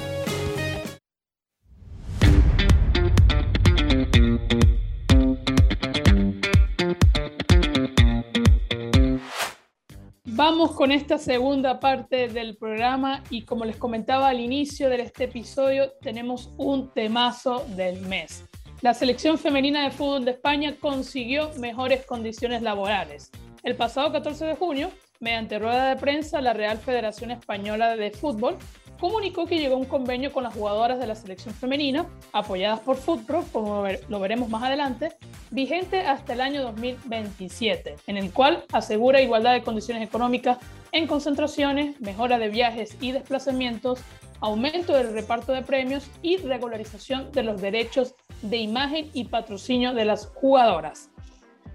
[10.69, 15.93] Con esta segunda parte del programa y como les comentaba al inicio de este episodio,
[16.03, 18.45] tenemos un temazo del mes.
[18.83, 23.31] La selección femenina de fútbol de España consiguió mejores condiciones laborales.
[23.63, 28.59] El pasado 14 de junio, mediante rueda de prensa, la Real Federación Española de Fútbol
[29.01, 33.45] comunicó que llegó un convenio con las jugadoras de la selección femenina, apoyadas por Footpro,
[33.51, 35.17] como lo veremos más adelante,
[35.51, 40.59] vigente hasta el año 2027, en el cual asegura igualdad de condiciones económicas
[40.93, 44.01] en concentraciones, mejora de viajes y desplazamientos,
[44.41, 50.05] aumento del reparto de premios y regularización de los derechos de imagen y patrocinio de
[50.05, 51.11] las jugadoras.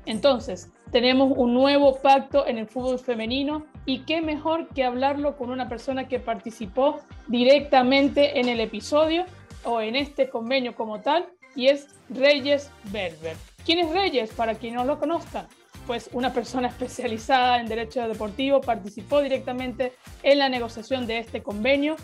[0.06, 5.50] Entonces, tenemos un nuevo pacto en el fútbol femenino y qué mejor que hablarlo con
[5.50, 9.26] una persona que participó directamente en el episodio
[9.64, 13.38] o en este convenio como tal y es Reyes Berber.
[13.66, 14.32] ¿Quién es Reyes?
[14.32, 15.48] Para quien no lo conozcan,
[15.88, 19.94] pues una persona especializada en derecho deportivo participó directamente
[20.24, 21.96] en la negociación de este convenio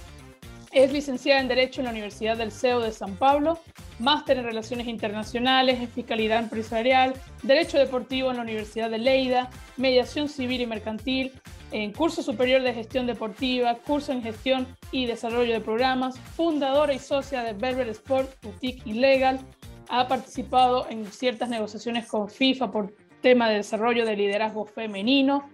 [0.71, 3.59] es licenciada en Derecho en la Universidad del CEO de San Pablo,
[3.99, 7.13] máster en Relaciones Internacionales, en Fiscalidad Empresarial,
[7.43, 11.33] Derecho Deportivo en la Universidad de Leida, Mediación Civil y Mercantil,
[11.71, 16.99] en curso superior de gestión deportiva, curso en gestión y desarrollo de programas, fundadora y
[16.99, 19.39] socia de Berber Sport Boutique y Legal.
[19.89, 25.49] Ha participado en ciertas negociaciones con FIFA por tema de desarrollo de liderazgo femenino.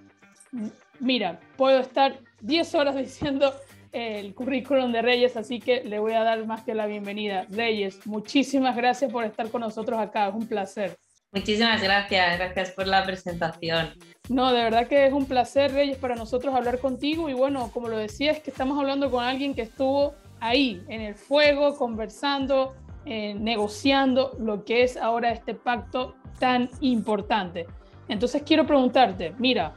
[1.00, 3.54] Mira, puedo estar 10 horas diciendo
[3.92, 7.46] el currículum de Reyes, así que le voy a dar más que la bienvenida.
[7.50, 10.98] Reyes, muchísimas gracias por estar con nosotros acá, es un placer.
[11.32, 13.94] Muchísimas gracias, gracias por la presentación.
[14.30, 17.90] No, de verdad que es un placer, Reyes, para nosotros hablar contigo y bueno, como
[17.90, 22.76] lo decía, es que estamos hablando con alguien que estuvo ahí, en el fuego, conversando,
[23.06, 27.68] eh, negociando lo que es ahora este pacto tan importante.
[28.08, 29.74] Entonces quiero preguntarte, mira,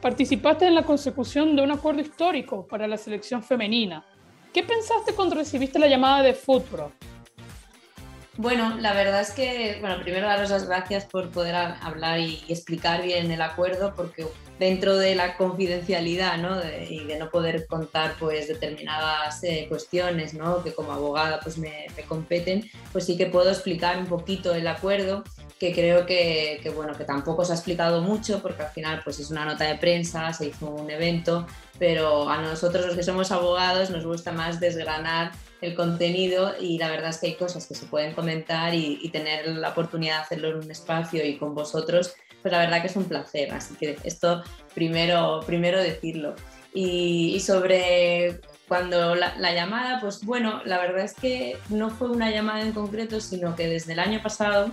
[0.00, 4.04] participaste en la consecución de un acuerdo histórico para la selección femenina.
[4.52, 6.92] ¿Qué pensaste cuando recibiste la llamada de Footpro?
[8.36, 13.02] Bueno, la verdad es que, bueno, primero daros las gracias por poder hablar y explicar
[13.02, 14.26] bien el acuerdo, porque
[14.58, 16.60] dentro de la confidencialidad ¿no?
[16.88, 20.62] y de no poder contar pues determinadas eh, cuestiones ¿no?
[20.62, 24.68] que como abogada pues me, me, competen, pues sí que puedo explicar un poquito el
[24.68, 25.24] acuerdo
[25.58, 29.18] que creo que, que, bueno, que tampoco se ha explicado mucho porque al final pues
[29.18, 31.46] es una nota de prensa, se hizo un evento,
[31.78, 36.90] pero a nosotros los que somos abogados nos gusta más desgranar el contenido y la
[36.90, 40.48] verdad es que hay cosas que se pueden comentar y, tener la oportunidad de hacerlo
[40.50, 43.52] en un espacio y con vosotros, pues la verdad que es un placer.
[43.52, 44.42] Así que esto
[44.74, 46.34] primero, primero decirlo.
[46.72, 52.62] Y, sobre cuando la, llamada, pues bueno, la verdad es que no fue una llamada
[52.62, 54.70] en concreto, sino que desde el año pasado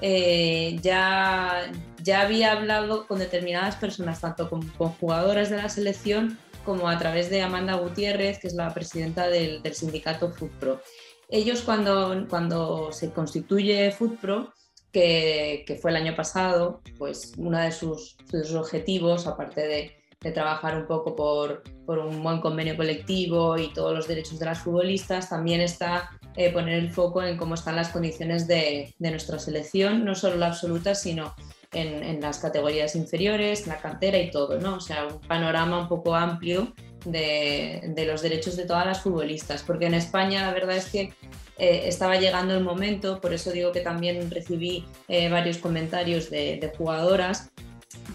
[0.00, 1.70] eh, ya,
[2.02, 6.98] ya había hablado con determinadas personas, tanto con, con jugadoras de la selección como a
[6.98, 10.80] través de Amanda Gutiérrez, que es la presidenta del, sindicato FoodPro.
[11.28, 14.52] Ellos cuando, cuando se constituye FoodPro,
[14.92, 18.16] que, que fue el año pasado, pues uno de sus,
[18.54, 19.96] objetivos, aparte de,
[20.34, 24.58] trabajar un poco por, por, un buen convenio colectivo y todos los derechos de las
[24.58, 29.38] futbolistas, también está eh, poner el foco en cómo están las condiciones de, de, nuestra
[29.38, 31.34] selección, no solo la absoluta, sino
[31.72, 34.76] en, las categorías inferiores, la cantera y todo, ¿no?
[34.76, 36.72] O sea, un panorama un poco amplio
[37.04, 41.12] de, los derechos de todas las futbolistas, porque en España la verdad es que
[41.58, 46.72] eh, estaba llegando el momento, por eso digo que también recibí eh, varios comentarios de,
[46.76, 47.50] jugadoras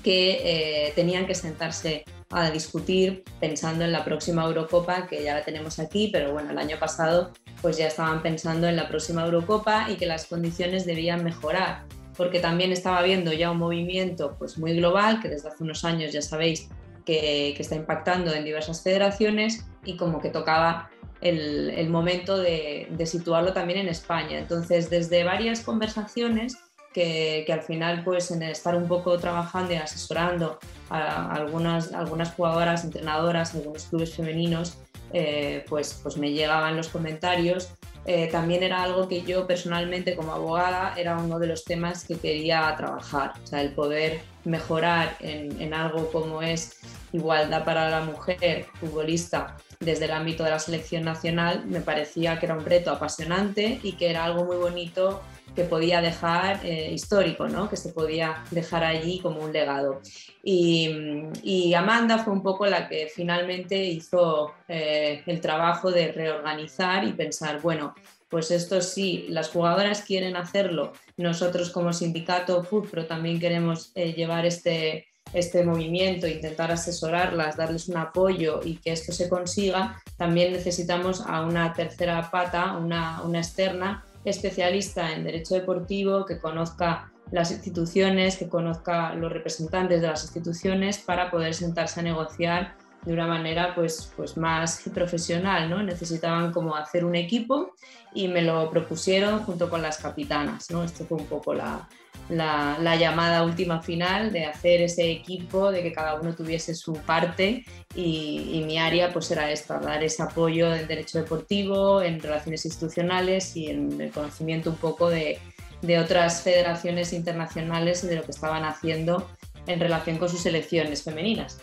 [0.04, 5.44] que eh, tenían que sentarse a discutir pensando en la próxima Eurocopa, que ya la
[5.44, 9.90] tenemos aquí, pero bueno, el año pasado pues ya estaban pensando en la próxima Eurocopa
[9.90, 11.86] y que las condiciones debían mejorar
[12.18, 16.14] porque también estaba viendo ya un movimiento pues, muy global, que desde hace unos años
[16.14, 16.70] ya sabéis
[17.06, 20.90] que, está impactando en diversas federaciones y como que tocaba
[21.22, 24.38] el, momento de, situarlo también en España.
[24.38, 26.58] Entonces, desde varias conversaciones
[26.94, 32.84] que, al final, pues en estar un poco trabajando y asesorando a algunas, algunas jugadoras,
[32.84, 34.78] entrenadoras, algunos clubes femeninos,
[35.14, 37.70] eh, pues, pues me llegaban los comentarios
[38.06, 42.16] eh, también era algo que yo personalmente como abogada era uno de los temas que
[42.18, 46.78] quería trabajar, o sea, el poder mejorar en, en algo como es
[47.12, 52.46] igualdad para la mujer futbolista desde el ámbito de la selección nacional, me parecía que
[52.46, 55.22] era un reto apasionante y que era algo muy bonito
[55.56, 57.70] que podía dejar eh, histórico, ¿no?
[57.70, 60.02] que se podía dejar allí como un legado.
[60.44, 67.14] Y, Amanda fue un poco la que finalmente hizo eh, el trabajo de reorganizar y
[67.14, 67.94] pensar, bueno,
[68.30, 74.46] pues esto sí, las jugadoras quieren hacerlo, nosotros como sindicato FUTPRO también queremos eh, llevar
[74.46, 81.22] este, este movimiento, intentar asesorarlas, darles un apoyo y que esto se consiga, también necesitamos
[81.22, 88.50] a una tercera pata, una externa, especialista en derecho deportivo, que conozca las instituciones, que
[88.50, 94.12] conozca los representantes de las instituciones para poder sentarse a negociar de una manera pues,
[94.16, 95.70] pues más profesional.
[95.70, 95.82] ¿no?
[95.84, 97.74] Necesitaban como hacer un equipo
[98.14, 100.70] y me lo propusieron junto con las capitanas.
[100.72, 100.84] ¿no?
[100.84, 101.88] Esto fue un poco la,
[102.30, 107.66] la, llamada última final de hacer ese equipo, de que cada uno tuviese su parte
[107.94, 113.56] y, mi área pues era esta, dar ese apoyo en derecho deportivo, en relaciones institucionales
[113.56, 115.40] y en el conocimiento un poco de,
[115.82, 119.30] de otras federaciones internacionales y de lo que estaban haciendo
[119.68, 121.60] en relación con sus selecciones femeninas.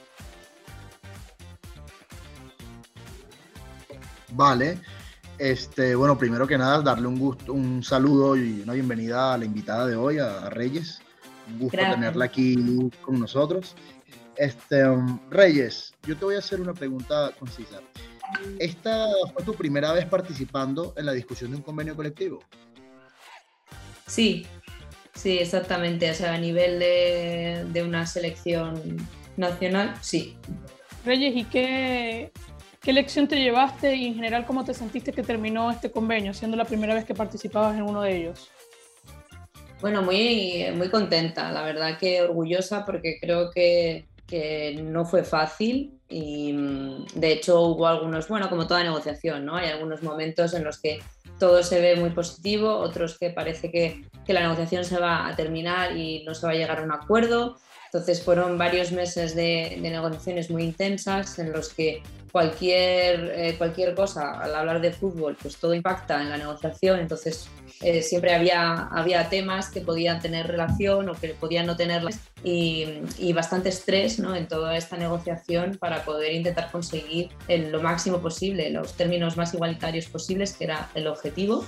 [4.30, 4.78] Vale,
[5.42, 9.44] este, bueno, primero que nada, darle un gusto, un saludo y una bienvenida a la
[9.44, 11.00] invitada de hoy, a, Reyes.
[11.48, 12.54] Un gusto tenerla aquí
[13.00, 13.74] con nosotros.
[14.36, 17.80] Este, um, Reyes, yo te voy a hacer una pregunta concisa.
[18.60, 22.38] ¿Esta fue tu primera vez participando en la discusión de un convenio colectivo?
[24.06, 24.46] Sí,
[25.12, 26.08] sí, exactamente.
[26.08, 28.80] O sea, a nivel de, de una selección
[29.36, 30.36] nacional, sí.
[31.04, 32.30] Reyes, ¿y qué,
[32.82, 36.56] qué lección te llevaste y en general cómo te sentiste que terminó este convenio, siendo
[36.56, 38.50] la primera vez que participabas en uno de ellos?
[39.80, 45.98] Bueno, muy, muy contenta, la verdad que orgullosa porque creo que, que no fue fácil
[46.08, 49.56] y mm, de hecho hubo algunos, bueno, como toda negociación, ¿no?
[49.56, 51.00] Hay algunos momentos en los que
[51.38, 55.34] todo se ve muy positivo, otros que parece que, que la negociación se va a
[55.34, 57.58] terminar y no se va a llegar a un acuerdo.
[57.92, 64.40] Entonces fueron varios meses de, negociaciones muy intensas en los que cualquier, eh, cualquier cosa
[64.40, 67.50] al hablar de fútbol, pues todo impacta en la negociación, entonces
[67.82, 73.02] eh, siempre había, había temas que podían tener relación o que podían no tenerlas y,
[73.18, 74.34] y, bastante estrés ¿no?
[74.34, 80.06] en toda esta negociación para poder intentar conseguir lo máximo posible, los términos más igualitarios
[80.06, 81.66] posibles, que era el objetivo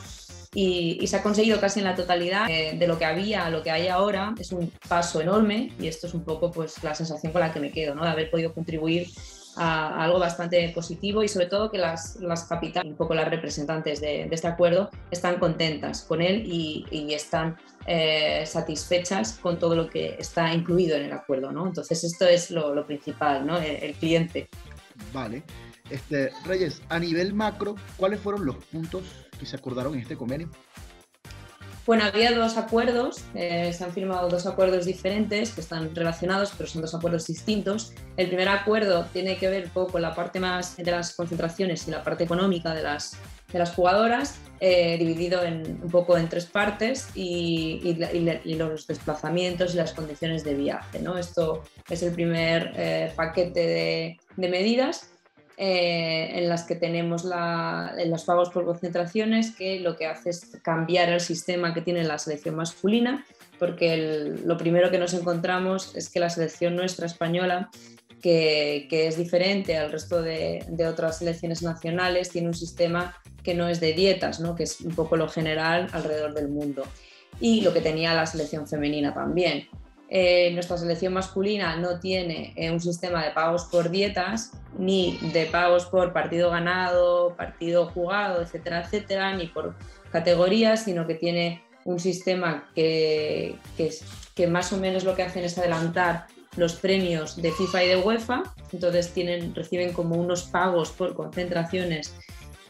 [0.55, 3.63] y, se ha conseguido casi en la totalidad eh, de lo que había a lo
[3.63, 4.35] que hay ahora.
[4.39, 7.61] Es un paso enorme y esto es un poco pues, la sensación con la que
[7.61, 8.05] me quedo, ¿no?
[8.05, 9.09] de haber podido contribuir
[9.57, 14.01] a, algo bastante positivo y sobre todo que las, las capitales, un poco las representantes
[14.01, 20.17] de, este acuerdo, están contentas con él y, están eh, satisfechas con todo lo que
[20.19, 21.53] está incluido en el acuerdo.
[21.53, 21.67] ¿no?
[21.67, 23.59] Entonces esto es lo, principal, ¿no?
[23.59, 24.49] el, el cliente.
[25.13, 25.43] Vale.
[25.91, 29.03] Este, Reyes, a nivel macro, ¿cuáles fueron los puntos
[29.45, 30.49] que se acordaron en este convenio?
[31.87, 36.67] Bueno, había dos acuerdos, eh, se han firmado dos acuerdos diferentes que están relacionados, pero
[36.67, 37.93] son dos acuerdos distintos.
[38.17, 41.87] El primer acuerdo tiene que ver un poco con la parte más de las concentraciones
[41.87, 43.19] y la parte económica de las,
[43.53, 49.75] de las jugadoras, eh, dividido en, un poco en tres partes y, y, los desplazamientos
[49.75, 51.01] y las condiciones de viaje.
[51.01, 51.19] ¿no?
[51.19, 55.14] Esto es el primer eh, paquete de, de medidas
[55.57, 61.11] eh, en las que tenemos los pagos por concentraciones, que lo que hace es cambiar
[61.11, 63.25] el sistema que tiene la selección masculina,
[63.59, 67.71] porque lo primero que nos encontramos es que la selección nuestra española,
[68.21, 73.79] que, es diferente al resto de, otras selecciones nacionales, tiene un sistema que no es
[73.81, 74.57] de dietas, ¿no?
[74.57, 76.85] que es un poco lo general alrededor del mundo.
[77.39, 79.69] Y lo que tenía la selección femenina también.
[80.09, 85.47] Eh, nuestra selección masculina no tiene eh, un sistema de pagos por dietas, ni de
[85.47, 89.75] pagos por partido ganado, partido jugado, etcétera, etcétera, ni por
[90.11, 95.59] categorías, sino que tiene un sistema que, que, más o menos lo que hacen es
[95.59, 101.15] adelantar los premios de FIFA y de UEFA, entonces tienen, reciben como unos pagos por
[101.15, 102.15] concentraciones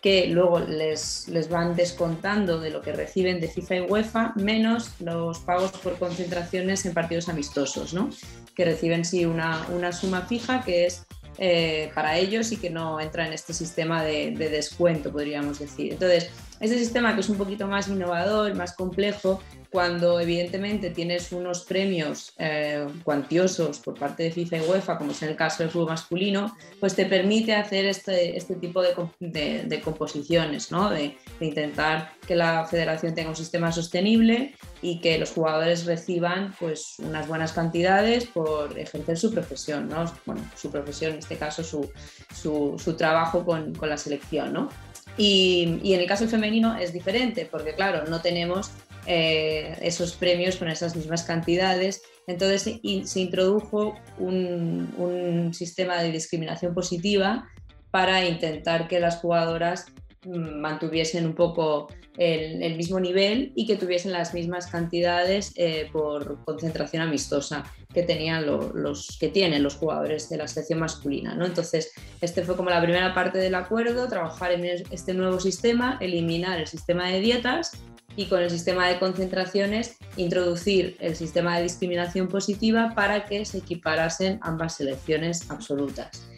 [0.01, 4.91] que luego les, les, van descontando de lo que reciben de FIFA y UEFA, menos
[5.01, 8.11] los pagos por concentraciones en partidos amistosos, ¿no?
[8.55, 11.07] que reciben sí una, una suma fija que es
[11.39, 15.93] eh, para ellos y que no entra en este sistema de, de, descuento, podríamos decir.
[15.93, 16.31] Entonces,
[16.61, 19.41] este sistema que es un poquito más innovador, más complejo,
[19.75, 25.21] cuando evidentemente tienes unos premios eh, cuantiosos por parte de FIFA y UEFA, como es
[25.25, 29.81] en el caso del fútbol masculino, pues te permite hacer este, este tipo de, de,
[29.81, 30.91] composiciones, ¿no?
[30.91, 36.95] de, intentar que la federación tenga un sistema sostenible y que los jugadores reciban pues,
[36.99, 40.05] unas buenas cantidades por ejercer su profesión, ¿no?
[40.25, 41.91] bueno, su profesión, en este caso su,
[42.33, 44.53] su, su trabajo con, con, la selección.
[44.53, 44.69] ¿no?
[45.17, 48.71] Y, en el caso femenino es diferente, porque claro, no tenemos
[49.07, 52.03] eh, esos premios con esas mismas cantidades.
[52.27, 57.49] Entonces se introdujo un, sistema de discriminación positiva
[57.91, 59.87] para intentar que las jugadoras
[60.27, 67.03] mantuviesen un poco el, mismo nivel y que tuviesen las mismas cantidades eh, por concentración
[67.03, 71.35] amistosa que tenían los que tienen los jugadores de la selección masculina.
[71.35, 71.47] ¿no?
[71.47, 76.59] Entonces, este fue como la primera parte del acuerdo, trabajar en este nuevo sistema, eliminar
[76.59, 77.73] el sistema de dietas
[78.17, 83.59] y con el sistema de concentraciones introducir el sistema de discriminación positiva para que se
[83.59, 86.29] equiparasen ambas selecciones absolutas.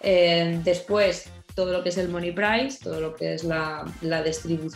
[0.00, 4.24] Eh, después, todo lo que es el money price, todo lo que es la, la,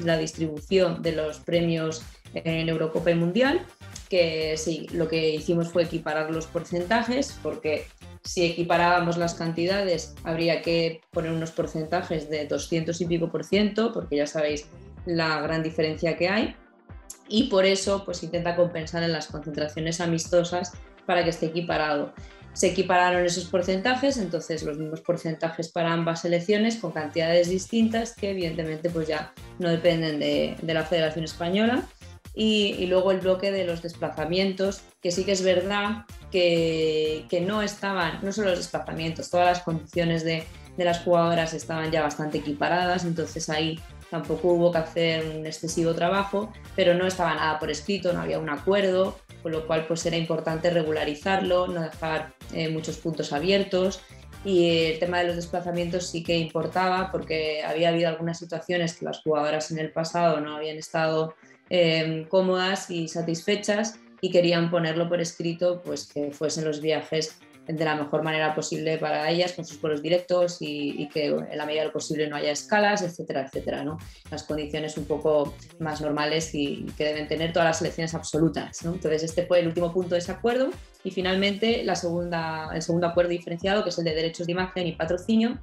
[0.05, 2.03] la distribución de los premios
[2.35, 3.67] en Eurocopa y Mundial,
[4.09, 7.87] que sí, lo que hicimos fue equiparar los porcentajes, porque
[8.23, 13.93] si equiparábamos las cantidades habría que poner unos porcentajes de 200 y pico por ciento,
[13.93, 14.67] porque ya sabéis
[15.07, 16.55] la gran diferencia que hay
[17.29, 20.73] y por eso pues intenta compensar en las concentraciones amistosas
[21.07, 22.13] para que esté equiparado.
[22.53, 28.31] Se equipararon esos porcentajes, entonces los mismos porcentajes para ambas selecciones con cantidades distintas que
[28.31, 31.83] evidentemente pues ya no dependen de, la Federación Española.
[32.35, 37.63] Y, luego el bloque de los desplazamientos, que sí que es verdad que, que no
[37.63, 40.45] estaban, no solo los desplazamientos, todas las condiciones de,
[40.77, 43.81] de las jugadoras estaban ya bastante equiparadas, entonces ahí
[44.11, 48.39] tampoco hubo que hacer un excesivo trabajo, pero no estaba nada por escrito, no había
[48.39, 54.01] un acuerdo, con lo cual pues era importante regularizarlo, no dejar eh, muchos puntos abiertos.
[54.45, 59.05] Y el tema de los desplazamientos sí que importaba porque había habido algunas situaciones que
[59.05, 61.35] las jugadoras en el pasado no habían estado
[61.71, 67.39] eh, cómodas y satisfechas y querían ponerlo por escrito, pues que fuesen los viajes
[67.69, 71.67] de la mejor manera posible para ellas, con sus vuelos directos y, que en la
[71.67, 73.85] medida de lo posible no haya escalas, etcétera, etcétera.
[73.85, 73.99] ¿no?
[74.31, 78.85] Las condiciones un poco más normales y, que deben tener todas las selecciones absolutas.
[78.85, 78.95] ¿no?
[78.95, 80.71] Entonces, este fue el último punto de ese acuerdo.
[81.05, 84.87] Y finalmente, la segunda, el segundo acuerdo diferenciado, que es el de derechos de imagen
[84.87, 85.59] y patrocinio,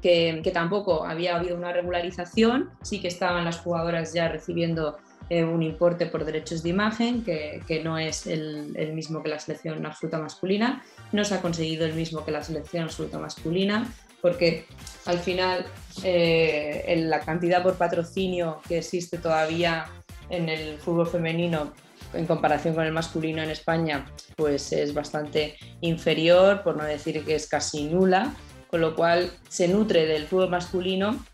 [0.00, 4.98] que, que tampoco había habido una regularización, sí que estaban las jugadoras ya recibiendo
[5.30, 9.38] eh, un importe por derechos de imagen que, que no es el, mismo que la
[9.38, 13.88] selección absoluta masculina, no se ha conseguido el mismo que la selección absoluta masculina,
[14.20, 14.66] porque
[15.06, 15.66] al final
[16.02, 19.86] eh, la cantidad por patrocinio que existe todavía
[20.30, 21.74] en el fútbol femenino
[22.12, 27.36] en comparación con el masculino en España, pues es bastante inferior, por no decir que
[27.36, 28.34] es casi nula,
[28.66, 31.24] con lo cual se nutre del fútbol masculino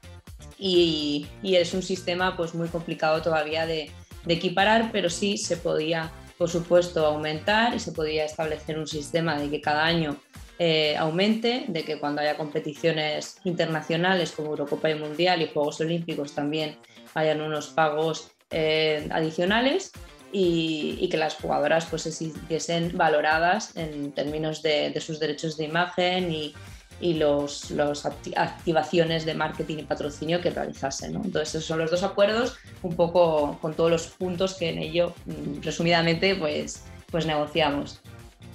[0.58, 3.90] y, es un sistema pues muy complicado todavía de,
[4.28, 9.48] equiparar, pero sí se podía, por supuesto, aumentar y se podía establecer un sistema de
[9.48, 10.16] que cada año
[10.58, 16.34] eh, aumente, de que cuando haya competiciones internacionales como Eurocopa y Mundial y Juegos Olímpicos
[16.34, 16.76] también
[17.14, 19.92] hayan unos pagos eh, adicionales
[20.32, 26.32] y, que las jugadoras pues se valoradas en términos de, de sus derechos de imagen
[26.32, 26.52] y,
[27.00, 31.12] y los, los activaciones de marketing y patrocinio que realizasen.
[31.12, 31.22] ¿no?
[31.24, 35.12] Entonces, esos son los dos acuerdos, un poco con todos los puntos que en ello,
[35.26, 38.00] mm, resumidamente, pues, pues negociamos.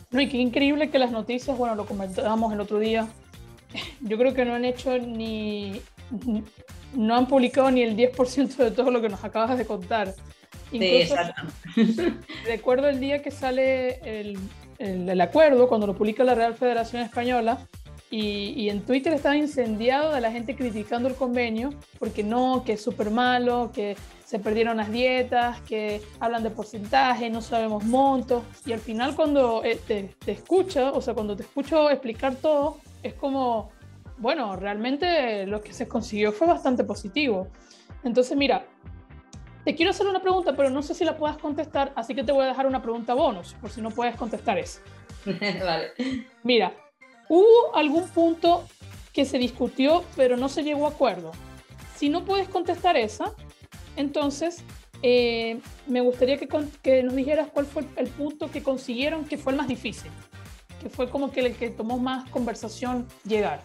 [0.10, 3.08] No, y qué increíble que las noticias, bueno, lo comentábamos el otro día,
[4.02, 5.82] yo creo que no han hecho ni,
[6.94, 10.16] no han publicado ni el 10% de todo lo que nos acabas de contar.
[10.72, 11.16] Incluso,
[11.76, 12.14] sí,
[12.46, 14.40] recuerdo el día que sale el,
[14.80, 17.68] el, el, acuerdo, cuando lo publica la Real Federación Española,
[18.12, 22.84] y, en Twitter estaba incendiado de la gente criticando el convenio porque no, que es
[22.84, 23.96] súper malo, que
[24.26, 28.44] se perdieron las dietas, que hablan de porcentaje, no sabemos montos.
[28.66, 32.78] Y al final cuando eh, te, te escucho, o sea, cuando te escucho explicar todo,
[33.02, 33.72] es como,
[34.18, 37.48] bueno, realmente lo que se consiguió fue bastante positivo.
[38.04, 38.66] Entonces, mira,
[39.64, 42.34] te quiero hacer una pregunta, pero no sé si la puedas contestar, así que te
[42.34, 44.82] voy a dejar una pregunta bonus, por si no puedes contestar eso.
[45.26, 45.92] vale.
[46.44, 46.74] Mira,
[47.34, 48.68] ¿Hubo algún punto
[49.14, 51.32] que se discutió pero no se llegó a acuerdo?
[51.96, 53.32] Si no puedes contestar esa,
[53.96, 54.66] entonces
[55.02, 56.50] eh, me gustaría que,
[56.82, 60.12] que, nos dijeras cuál fue el punto que consiguieron que fue el más difícil,
[60.82, 63.62] que fue como que el que tomó más conversación llegar.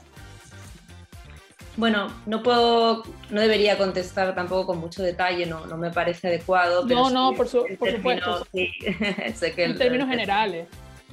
[1.76, 6.86] Bueno, no puedo, no debería contestar tampoco con mucho detalle, no, no me parece adecuado.
[6.86, 8.46] no, no, por, su, por supuesto.
[8.54, 8.70] Sí,
[9.34, 10.68] sé que en términos generales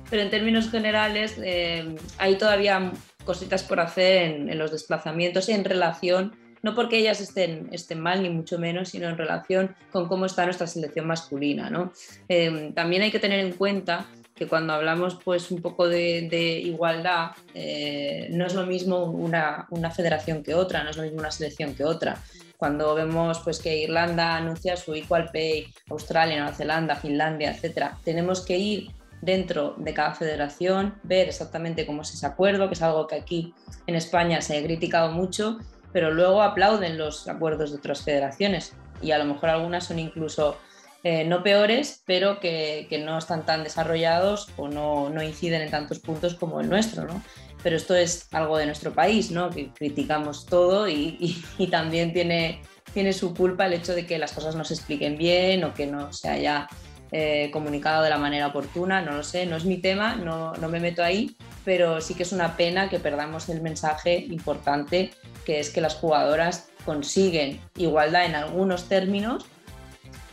[0.10, 2.92] pero en términos generales eh, hay todavía
[3.26, 8.30] cositas por hacer en, los desplazamientos en relación, no porque ellas estén, estén mal ni
[8.30, 11.70] mucho menos, sino en relación con cómo está nuestra selección masculina.
[11.70, 11.92] ¿no?
[12.30, 17.32] Eh, también hay que tener en cuenta que cuando hablamos pues un poco de, igualdad,
[17.54, 21.32] eh, no es lo mismo una, una, federación que otra, no es lo mismo una
[21.32, 22.18] selección que otra.
[22.58, 28.44] Cuando vemos pues, que Irlanda anuncia su Equal Pay, Australia, Nueva Zelanda, Finlandia, etcétera, tenemos
[28.44, 28.92] que ir
[29.24, 33.54] dentro de cada federación, ver exactamente cómo es ese acuerdo, que es algo que aquí
[33.88, 35.60] en España se ha criticado mucho,
[35.94, 40.58] pero luego aplauden los acuerdos de otras federaciones y a lo mejor algunas son incluso
[41.04, 46.00] eh, no peores, pero que, no están tan desarrollados o no, no, inciden en tantos
[46.00, 47.22] puntos como el nuestro, ¿no?
[47.62, 49.50] Pero esto es algo de nuestro país, ¿no?
[49.50, 52.62] Que criticamos todo y, y, y también tiene,
[52.94, 55.88] tiene su culpa el hecho de que las cosas no se expliquen bien o que
[55.88, 56.68] no se haya
[57.16, 60.68] eh, comunicado de la manera oportuna, no lo sé, no es mi tema, no, no
[60.68, 65.12] me meto ahí, pero sí que es una pena que perdamos el mensaje importante
[65.46, 69.46] que es que las jugadoras consiguen igualdad en algunos términos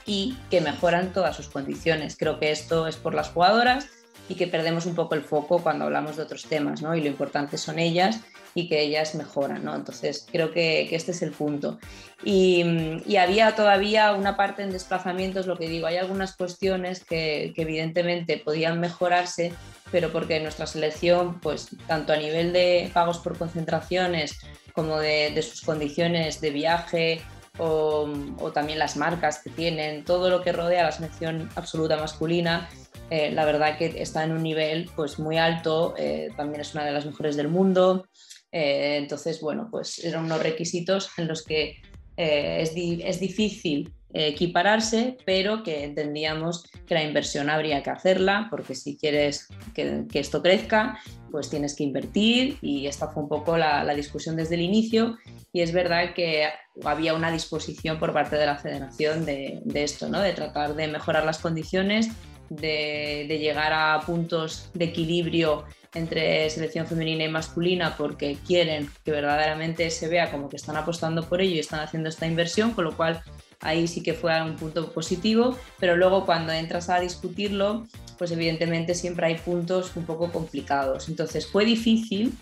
[0.07, 2.17] y que mejoran todas sus condiciones.
[2.17, 3.89] Creo que esto es por las jugadoras
[4.31, 6.95] y que perdemos un poco el foco cuando hablamos de otros temas, ¿no?
[6.95, 8.21] Y lo importante son ellas
[8.55, 9.75] y que ellas mejoran, ¿no?
[9.75, 11.79] Entonces creo que, que este es el punto.
[12.23, 17.53] Y, y, había todavía una parte en desplazamientos, lo que digo, hay algunas cuestiones que,
[17.55, 19.55] que, evidentemente podían mejorarse,
[19.91, 24.39] pero porque nuestra selección, pues tanto a nivel de pagos por concentraciones
[24.75, 27.23] como de, de sus condiciones de viaje
[27.59, 28.07] o,
[28.39, 32.69] o, también las marcas que tienen, todo lo que rodea la selección absoluta masculina,
[33.11, 36.85] eh, la verdad que está en un nivel pues muy alto, eh, también es una
[36.85, 38.07] de las mejores del mundo.
[38.53, 41.81] Eh, entonces, bueno, pues eran unos requisitos en los que
[42.17, 48.75] eh, es, es, difícil equipararse, pero que entendíamos que la inversión habría que hacerla, porque
[48.75, 50.99] si quieres que, esto crezca,
[51.31, 55.17] pues tienes que invertir y esta fue un poco la, discusión desde el inicio
[55.53, 56.49] y es verdad que
[56.85, 60.21] había una disposición por parte de la federación de, esto, ¿no?
[60.21, 62.09] de tratar de mejorar las condiciones,
[62.49, 65.65] de llegar a puntos de equilibrio
[65.95, 71.29] entre selección femenina y masculina porque quieren que verdaderamente se vea como que están apostando
[71.29, 73.23] por ello y están haciendo esta inversión, con lo cual
[73.61, 77.87] ahí sí que fue un punto positivo, pero luego cuando entras a discutirlo,
[78.19, 81.09] pues evidentemente siempre hay puntos un poco complicados.
[81.09, 82.33] Entonces fue difícil,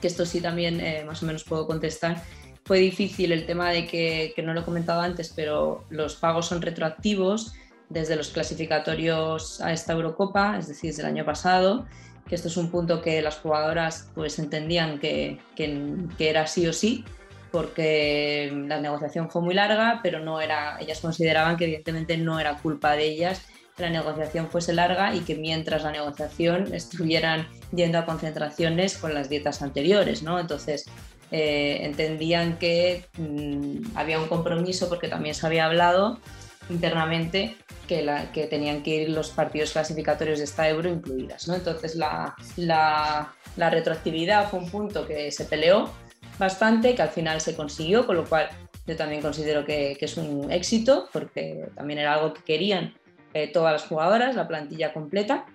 [0.00, 2.22] que esto sí también eh, más o menos puedo contestar,
[2.64, 6.46] fue difícil el tema de que, que no lo he comentado antes, pero los pagos
[6.46, 7.52] son retroactivos
[7.90, 11.86] desde los clasificatorios a esta Eurocopa, es decir, desde el año pasado,
[12.28, 16.66] que esto es un punto que las jugadoras pues entendían que, que, que era sí
[16.66, 17.04] o sí,
[17.50, 22.56] porque la negociación fue muy larga, pero no era, ellas consideraban que evidentemente no era
[22.56, 23.42] culpa de ellas
[23.76, 29.14] que la negociación fuese larga y que mientras la negociación estuvieran yendo a concentraciones con
[29.14, 30.38] las dietas anteriores, ¿no?
[30.38, 30.86] Entonces
[31.30, 36.18] eh, entendían que mm, había un compromiso porque también se había hablado
[36.70, 37.56] internamente
[37.86, 41.48] que, la, tenían que ir los partidos clasificatorios de esta euro incluidas.
[41.48, 41.54] ¿no?
[41.54, 45.90] Entonces la, la, la, retroactividad fue un punto que se peleó
[46.38, 48.48] bastante, que al final se consiguió, con lo cual
[48.86, 52.94] yo también considero que, es un éxito, porque también era algo que querían
[53.32, 55.46] eh, todas las jugadoras, la plantilla completa,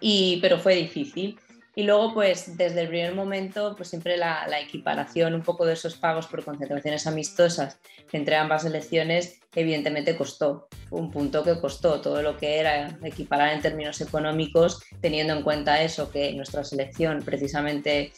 [0.00, 1.38] y, pero fue difícil.
[1.74, 5.94] Y luego, pues desde el primer momento, pues siempre la, equiparación un poco de esos
[5.94, 7.78] pagos por concentraciones amistosas
[8.10, 10.68] entre ambas selecciones, evidentemente costó.
[10.90, 15.82] Un punto que costó todo lo que era equiparar en términos económicos, teniendo en cuenta
[15.82, 18.12] eso, que nuestra selección precisamente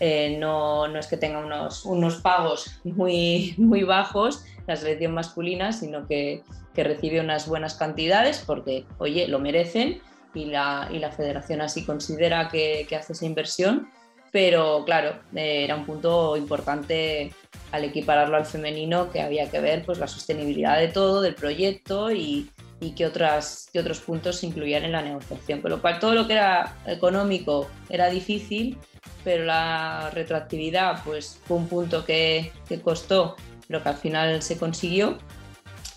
[0.00, 5.72] eh, no, no, es que tenga unos, unos pagos muy, muy bajos, la selección masculina,
[5.72, 6.42] sino que,
[6.74, 10.00] que recibe unas buenas cantidades porque, oye, lo merecen
[10.34, 13.88] y la, y la federación así considera que, que, hace esa inversión,
[14.36, 17.32] pero claro, era un punto importante
[17.72, 22.12] al equipararlo al femenino que había que ver pues, la sostenibilidad de todo, del proyecto
[22.12, 25.62] y, y qué, otras, qué otros puntos se incluían en la negociación.
[25.62, 28.76] Con lo cual todo lo que era económico era difícil,
[29.24, 34.58] pero la retroactividad pues, fue un punto que, que costó, pero que al final se
[34.58, 35.16] consiguió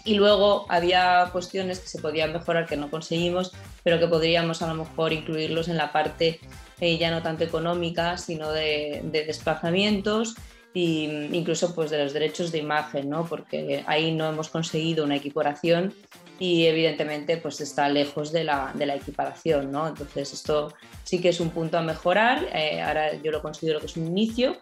[0.05, 3.51] y luego había cuestiones que se podían mejorar que no conseguimos,
[3.83, 6.39] pero que podríamos a lo mejor incluirlos en la parte
[6.79, 10.35] eh, ya no tanto económica, sino de, desplazamientos
[10.73, 13.25] e incluso pues de los derechos de imagen, ¿no?
[13.25, 15.93] porque ahí no hemos conseguido una equiparación
[16.37, 19.71] y evidentemente pues está lejos de la, de la equiparación.
[19.71, 19.87] ¿no?
[19.87, 20.73] Entonces esto
[21.03, 24.07] sí que es un punto a mejorar, eh, ahora yo lo considero que es un
[24.07, 24.57] inicio,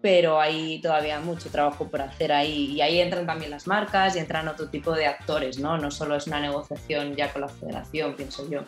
[0.00, 2.72] pero hay todavía mucho trabajo por hacer ahí.
[2.72, 5.76] Y ahí entran también las marcas y entran otro tipo de actores, ¿no?
[5.76, 8.60] No solo es una negociación ya con la federación, pienso yo.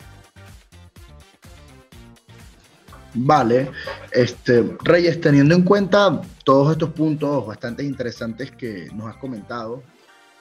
[3.15, 3.71] Vale,
[4.13, 9.83] este, Reyes, teniendo en cuenta todos estos puntos bastante interesantes que nos has comentado,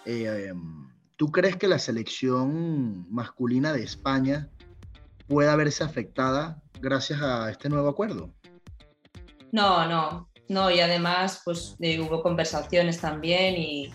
[0.05, 0.53] eh,
[1.15, 4.49] ¿tú crees que la selección masculina de España
[5.27, 8.33] pueda verse afectada gracias a este nuevo acuerdo?
[9.51, 13.91] No, no, no, y además pues eh, hubo conversaciones también y,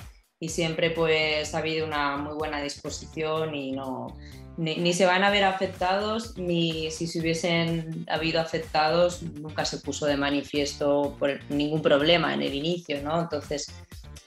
[0.46, 4.08] siempre pues ha habido una muy buena disposición y no,
[4.56, 10.06] ni, se van a ver afectados, ni si se hubiesen habido afectados, nunca se puso
[10.06, 13.20] de manifiesto por ningún problema en el inicio, ¿no?
[13.20, 13.72] Entonces,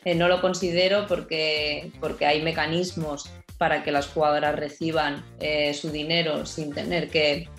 [0.03, 5.89] eh, no lo considero porque, porque hay mecanismos para que las jugadoras reciban eh, su
[5.89, 7.49] dinero sin tener que,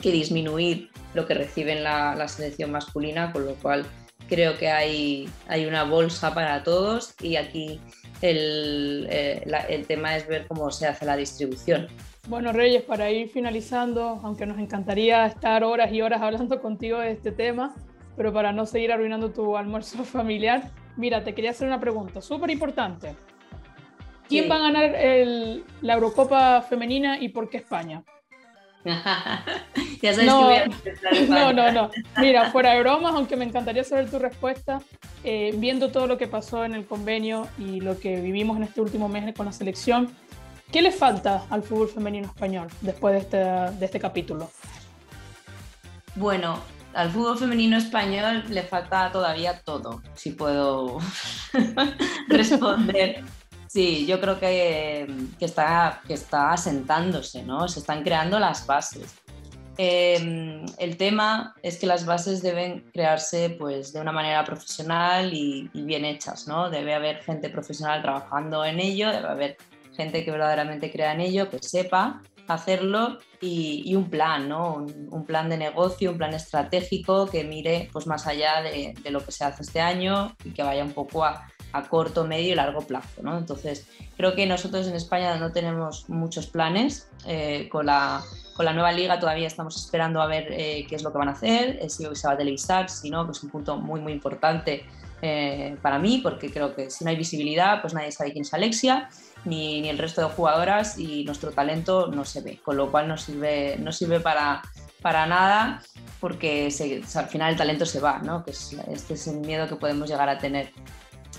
[0.00, 3.86] que disminuir lo que reciben la, la, selección masculina, con lo cual
[4.28, 7.80] creo que hay, hay una bolsa para todos y aquí
[8.22, 11.88] el, eh, el tema es ver cómo se hace la distribución.
[12.28, 17.12] Bueno, Reyes, para ir finalizando, aunque nos encantaría estar horas y horas hablando contigo de
[17.12, 17.74] este tema,
[18.16, 22.50] pero para no seguir arruinando tu almuerzo familiar, mira, te quería hacer una pregunta súper
[22.50, 23.14] importante.
[24.28, 28.02] ¿Quién va a ganar el, la Eurocopa femenina y por qué España?
[30.02, 31.90] ya sabes no, que no, no, no.
[32.18, 34.80] Mira, fuera de bromas, aunque me encantaría saber tu respuesta,
[35.24, 38.80] eh, viendo todo lo que pasó en el convenio y lo que vivimos en este
[38.80, 40.10] último mes con la selección,
[40.72, 43.36] ¿qué le falta al fútbol femenino español después de este,
[43.78, 44.50] de este capítulo?
[46.14, 46.58] Bueno,
[46.94, 50.98] al fútbol femenino español le falta todavía todo, si puedo
[52.28, 53.22] responder.
[53.68, 55.06] Sí, yo creo que,
[55.40, 57.68] está, que está asentándose, ¿no?
[57.68, 59.14] Se están creando las bases.
[59.76, 65.70] Em, el tema es que las bases deben crearse pues, de una manera profesional y,
[65.74, 66.70] bien hechas, ¿no?
[66.70, 69.56] Debe haber gente profesional trabajando en ello, debe haber
[69.94, 74.86] gente que verdaderamente crea en ello, que sepa hacerlo y, un plan, ¿no?
[75.10, 79.30] Un, plan de negocio, un plan estratégico que mire pues, más allá de, lo que
[79.30, 81.46] se hace este año y que vaya un poco a,
[81.88, 83.22] corto, medio y largo plazo.
[83.22, 83.38] ¿no?
[83.38, 88.22] Entonces, creo que nosotros en España no tenemos muchos planes eh, con la
[88.58, 91.28] con la nueva liga todavía estamos esperando a ver eh, qué es lo que van
[91.28, 94.00] a hacer, eh, si se va a televisar, si no, que es un punto muy,
[94.00, 94.84] muy importante
[95.22, 98.52] eh, para mí, porque creo que si no hay visibilidad, pues nadie sabe quién es
[98.52, 99.10] Alexia,
[99.44, 103.06] ni, ni, el resto de jugadoras y nuestro talento no se ve, con lo cual
[103.06, 104.60] no sirve, no sirve para,
[105.02, 105.80] para nada
[106.18, 106.68] porque
[107.14, 108.44] al final el talento se va, ¿no?
[108.44, 110.72] que es, este es el miedo que podemos llegar a tener.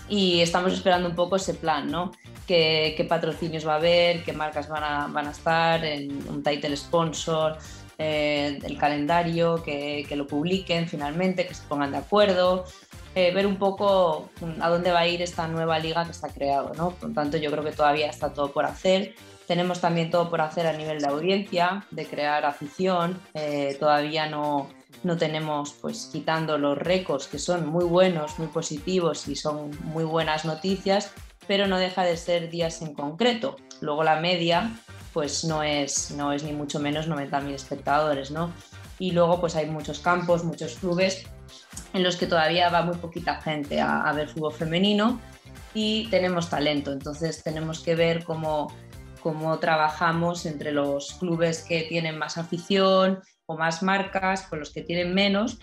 [0.09, 2.11] Y estamos esperando un poco ese plan, ¿no?
[2.49, 6.75] qué, patrocinios va a haber, qué marcas van a, van a estar, en un title
[6.75, 7.57] sponsor,
[7.97, 12.65] eh, el calendario, que, que, lo publiquen finalmente, que se pongan de acuerdo,
[13.15, 14.29] eh, ver un poco
[14.61, 16.73] a dónde va a ir esta nueva liga que está creado.
[16.75, 16.91] ¿no?
[16.91, 19.15] Por lo tanto, yo creo que todavía está todo por hacer.
[19.47, 23.19] Tenemos también todo por hacer a nivel de audiencia, de crear afición.
[23.33, 24.69] Eh, todavía no,
[25.03, 30.03] no tenemos, pues quitando los récords que son muy buenos, muy positivos y son muy
[30.03, 31.11] buenas noticias,
[31.47, 33.55] pero no deja de ser días en concreto.
[33.81, 34.71] Luego la media
[35.13, 38.51] pues no es, no es ni mucho menos 90.000 espectadores, ¿no?
[38.99, 41.25] Y luego pues hay muchos campos, muchos clubes
[41.93, 45.19] en los que todavía va muy poquita gente a, ver fútbol femenino
[45.73, 48.71] y tenemos talento, entonces tenemos que ver cómo,
[49.21, 54.83] cómo trabajamos entre los clubes que tienen más afición o más marcas con los que
[54.83, 55.57] tienen menos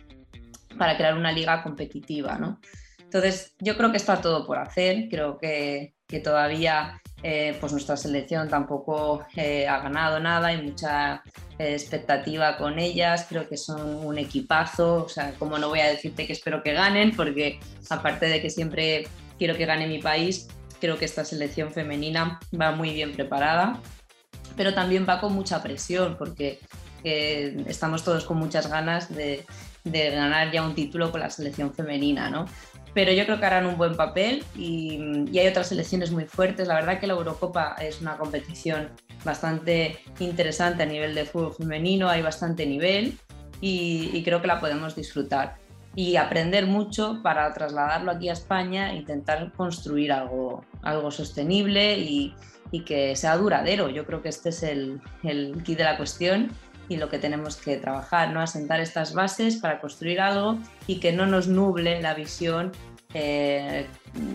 [0.76, 2.61] para crear una liga competitiva, ¿no?
[2.99, 8.49] Entonces, yo creo que está todo por hacer, creo que, todavía eh, pues nuestra selección
[8.49, 11.22] tampoco eh, ha ganado nada, hay mucha
[11.59, 15.89] eh, expectativa con ellas, creo que son un equipazo, o sea, como no voy a
[15.89, 19.07] decirte que espero que ganen, porque aparte de que siempre
[19.39, 20.49] quiero que gane mi país,
[20.80, 23.80] creo que esta selección femenina va muy bien preparada,
[24.57, 26.61] pero también va con mucha presión, porque
[27.05, 29.44] estamos todos con muchas ganas de,
[29.84, 32.47] de ganar ya un título con la selección femenina, ¿no?
[32.97, 34.99] pero yo creo que harán un buen papel y,
[35.38, 36.66] hay otras selecciones muy fuertes.
[36.66, 38.88] La verdad que la Eurocopa es una competición
[39.22, 43.18] bastante interesante a nivel de fútbol femenino, hay bastante nivel
[43.61, 45.57] y, creo que la podemos disfrutar
[45.94, 52.34] y aprender mucho para trasladarlo aquí a España e intentar construir algo, algo sostenible y,
[52.86, 53.90] que sea duradero.
[53.90, 56.51] Yo creo que este es el, el key de la cuestión
[56.89, 58.41] y lo que tenemos que trabajar, ¿no?
[58.41, 62.72] Asentar estas bases para construir algo y que no nos nuble la visión
[63.14, 63.87] eh,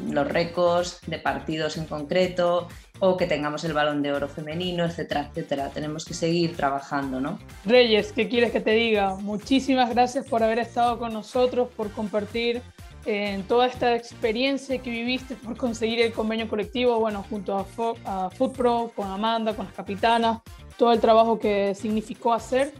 [0.10, 2.68] los récords de partidos en concreto
[2.99, 5.70] o que tengamos el balón de oro femenino, etcétera, etcétera.
[5.70, 7.39] Tenemos que seguir trabajando, ¿no?
[7.66, 9.16] Reyes, ¿qué quieres que te diga?
[9.16, 12.62] Muchísimas gracias por haber estado con nosotros, por compartir
[13.06, 17.66] en eh, toda esta experiencia que viviste por conseguir el convenio colectivo, bueno, junto a,
[18.06, 20.39] a FootPro, con Amanda, con las capitanas,
[20.82, 22.73] todo el trabajo que significó hacer.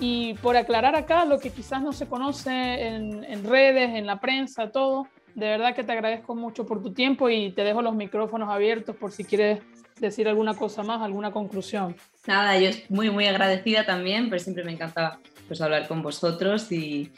[0.00, 4.18] Y por aclarar acá lo que quizás no se conoce en, en redes, en la
[4.18, 7.94] prensa, todo, de verdad que te agradezco mucho por tu tiempo y te dejo los
[7.94, 9.60] micrófonos abiertos por si quieres
[10.00, 11.94] decir alguna cosa más, alguna conclusión.
[12.26, 17.12] Nada, yo muy, muy agradecida también, pero siempre me encanta pues, hablar con vosotros y,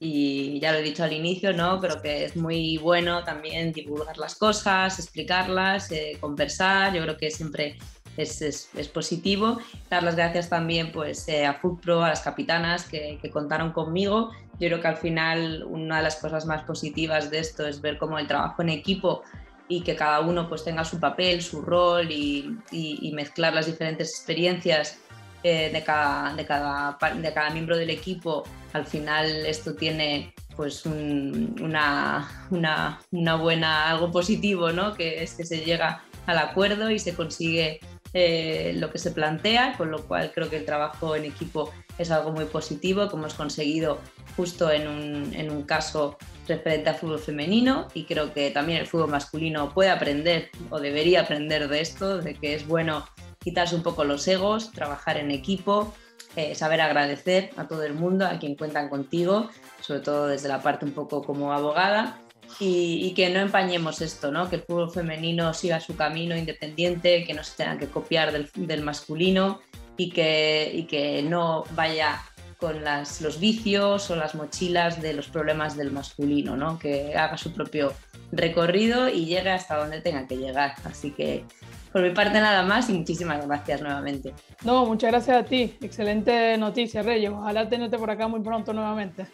[0.00, 1.78] y ya lo he dicho al inicio, ¿no?
[1.78, 6.94] Pero que es muy bueno también divulgar las cosas, explicarlas, eh, conversar.
[6.94, 7.76] Yo creo que siempre
[8.16, 9.58] es, positivo.
[9.90, 14.30] Dar las gracias también pues, eh, a FoodPro, a las capitanas que, contaron conmigo.
[14.60, 17.98] Yo creo que al final una de las cosas más positivas de esto es ver
[17.98, 19.22] cómo el trabajo en equipo
[19.66, 24.98] y que cada uno pues tenga su papel, su rol y, mezclar las diferentes experiencias
[25.42, 30.86] eh, de, cada, de, cada, de cada miembro del equipo, al final esto tiene pues
[30.86, 34.94] una, una, una, buena, algo positivo, ¿no?
[34.94, 37.80] que es que se llega al acuerdo y se consigue
[38.14, 42.30] lo que se plantea, con lo cual creo que el trabajo en equipo es algo
[42.30, 43.98] muy positivo que hemos conseguido
[44.36, 48.86] justo en un, en un caso referente al fútbol femenino y creo que también el
[48.86, 53.04] fútbol masculino puede aprender o debería aprender de esto, de que es bueno
[53.40, 55.92] quitarse un poco los egos, trabajar en equipo,
[56.36, 59.50] eh, saber agradecer a todo el mundo, a quien cuentan contigo,
[59.80, 62.20] sobre todo desde la parte un poco como abogada
[62.60, 64.48] y, que no empañemos esto, ¿no?
[64.48, 68.82] que el fútbol femenino siga su camino independiente, que no se tenga que copiar del,
[68.82, 69.60] masculino
[69.96, 72.22] y que, y que, no vaya
[72.58, 76.78] con las, los vicios o las mochilas de los problemas del masculino, ¿no?
[76.78, 77.92] que haga su propio
[78.32, 80.74] recorrido y llegue hasta donde tenga que llegar.
[80.84, 81.44] Así que
[81.92, 84.34] por mi parte nada más y muchísimas gracias nuevamente.
[84.64, 85.76] No, muchas gracias a ti.
[85.80, 87.30] Excelente noticia, Reyes.
[87.30, 89.26] Ojalá tenerte por acá muy pronto nuevamente.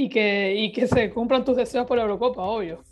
[0.00, 2.82] Y que, y que se cumplan tus deseos por la Eurocopa, obvio.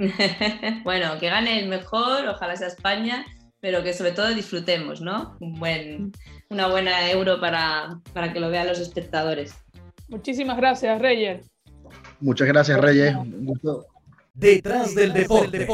[0.82, 3.24] bueno, que gane el mejor, ojalá sea España,
[3.60, 5.36] pero que sobre todo disfrutemos, ¿no?
[5.38, 6.12] Un buen,
[6.48, 9.54] una buena euro para, para que lo vean los espectadores.
[10.08, 11.48] Muchísimas gracias, Reyes.
[12.18, 13.14] Muchas gracias, Reyes.
[13.14, 13.86] Un gusto.
[14.34, 15.68] Detrás del deporte.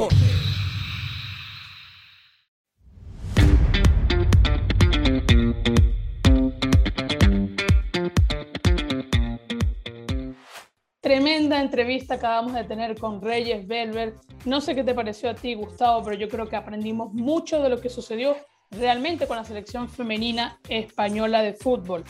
[11.67, 14.14] Entrevista acabamos de tener con Reyes Belver.
[14.45, 17.69] No sé qué te pareció a ti, Gustavo, pero yo creo que aprendimos mucho de
[17.69, 18.37] lo que sucedió
[18.71, 22.05] realmente con la selección femenina española de fútbol.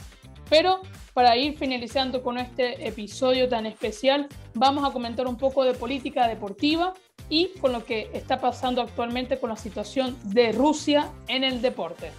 [0.48, 0.80] Pero
[1.12, 6.28] para ir finalizando con este episodio tan especial, vamos a comentar un poco de política
[6.28, 6.94] deportiva
[7.28, 12.12] y con lo que está pasando actualmente con la situación de Rusia en el deporte.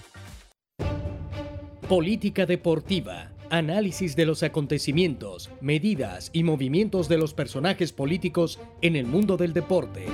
[1.88, 3.37] Política deportiva.
[3.50, 9.54] Análisis de los acontecimientos, medidas y movimientos de los personajes políticos en el mundo del
[9.54, 10.06] deporte.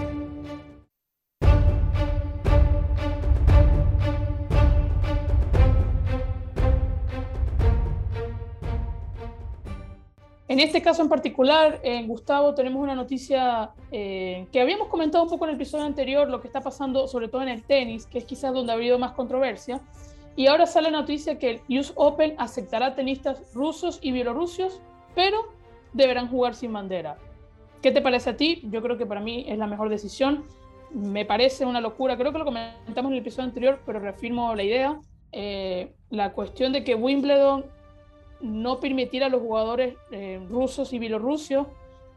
[10.48, 15.30] En este caso en particular, en Gustavo, tenemos una noticia eh, que habíamos comentado un
[15.32, 18.20] poco en el episodio anterior, lo que está pasando sobre todo en el tenis, que
[18.20, 19.82] es quizás donde ha habido más controversia.
[20.36, 24.82] Y ahora sale la noticia que el US Open aceptará tenistas rusos y bielorrusios,
[25.16, 25.38] pero
[25.94, 27.18] deberán jugar sin bandera.
[27.82, 28.62] ¿Qué te parece a ti?
[28.72, 30.46] Yo creo que para mí es la mejor decisión.
[30.92, 34.64] Me parece una locura, creo que lo comentamos en el episodio anterior, pero reafirmo la
[34.64, 35.00] idea.
[35.32, 37.66] Eh, la cuestión de que Wimbledon
[38.42, 41.68] no permitir a los jugadores eh, rusos y bielorrusios,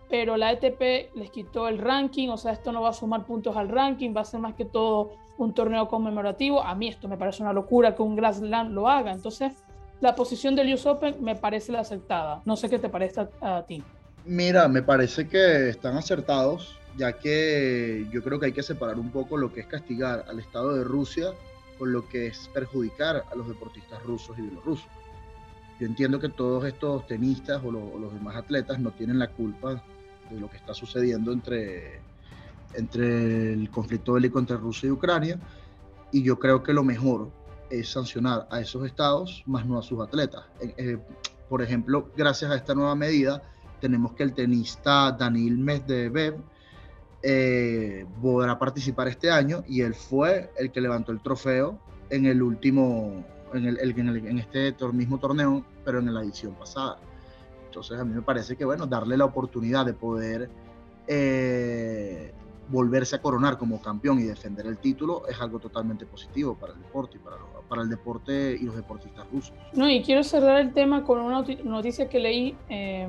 [0.09, 3.57] pero la ETP les quitó el ranking, o sea, esto no va a sumar puntos
[3.57, 6.63] al ranking, va a ser más que todo un torneo conmemorativo.
[6.63, 9.13] A mí esto me parece una locura que un Grand Slam lo haga.
[9.13, 9.53] Entonces,
[10.01, 12.43] la posición del US Open me parece la aceptada.
[12.45, 13.83] No sé qué te parece a, ti.
[14.25, 19.11] Mira, me parece que están acertados, ya que yo creo que hay que separar un
[19.11, 21.33] poco lo que es castigar al Estado de Rusia
[21.79, 24.89] con lo que es perjudicar a los deportistas rusos y bielorrusos.
[25.79, 29.83] Yo entiendo que todos estos tenistas o, los demás atletas no tienen la culpa
[30.31, 32.01] de lo que está sucediendo entre,
[32.75, 35.39] entre el conflicto bélico entre Rusia y Ucrania,
[36.13, 37.31] y yo creo que lo mejor
[37.71, 40.45] es sancionar a esos estados, más no a sus atletas.
[40.61, 40.99] Eh, eh,
[41.49, 43.43] por ejemplo, gracias a esta nueva medida,
[43.81, 46.37] tenemos que el tenista Daniil Medvedev
[47.23, 51.79] eh, podrá participar este año y él fue el que levantó el trofeo
[52.11, 56.99] en el último en, el, en, este mismo torneo, pero en la edición pasada.
[57.77, 60.49] Entonces a mí me parece que, bueno, darle la oportunidad de poder
[61.07, 62.33] eh,
[62.71, 66.81] volverse a coronar como campeón y defender el título es algo totalmente positivo para el
[66.81, 67.37] deporte y para,
[67.69, 69.53] para el deporte y los deportistas rusos.
[69.75, 73.09] No, y quiero cerrar el tema con una noticia que leí, eh,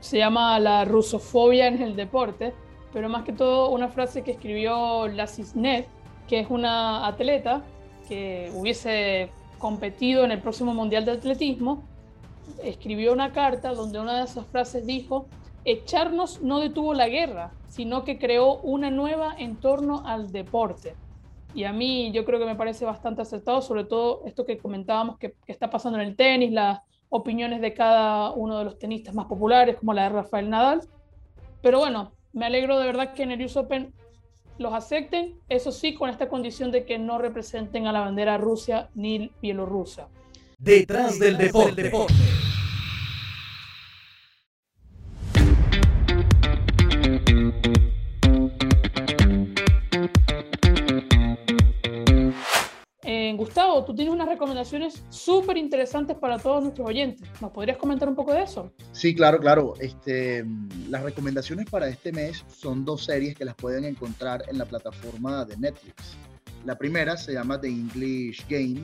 [0.00, 2.54] se llama la rusofobia en el deporte,
[2.94, 5.88] pero más que todo una frase que escribió la Cisnet,
[6.26, 7.62] que es una atleta
[8.08, 11.84] que hubiese competido en el próximo Mundial de Atletismo,
[12.62, 15.26] escribió una carta donde una de esas frases dijo,
[15.64, 20.94] echarnos no detuvo la guerra, sino que creó una nueva en torno al deporte.
[21.54, 25.18] Y a mí yo creo que me parece bastante acertado, sobre todo esto que comentábamos
[25.18, 29.26] que, está pasando en el tenis, las opiniones de cada uno de los tenistas más
[29.26, 30.82] populares, como la de Rafael Nadal.
[31.62, 33.92] Pero bueno, me alegro de verdad que en el US Open
[34.58, 38.90] los acepten, eso sí, con esta condición de que no representen a la bandera Rusia
[38.94, 40.08] ni Bielorrusia.
[40.58, 41.90] Detrás del deporte.
[53.46, 57.28] Gustavo, tú tienes unas recomendaciones súper interesantes para todos nuestros oyentes.
[57.40, 58.72] ¿Nos podrías comentar un poco de eso?
[58.92, 59.74] Sí, claro, claro.
[59.78, 60.44] Este,
[60.88, 65.44] las recomendaciones para este mes son dos series que las pueden encontrar en la plataforma
[65.44, 66.16] de Netflix.
[66.64, 68.82] La primera se llama The English Game.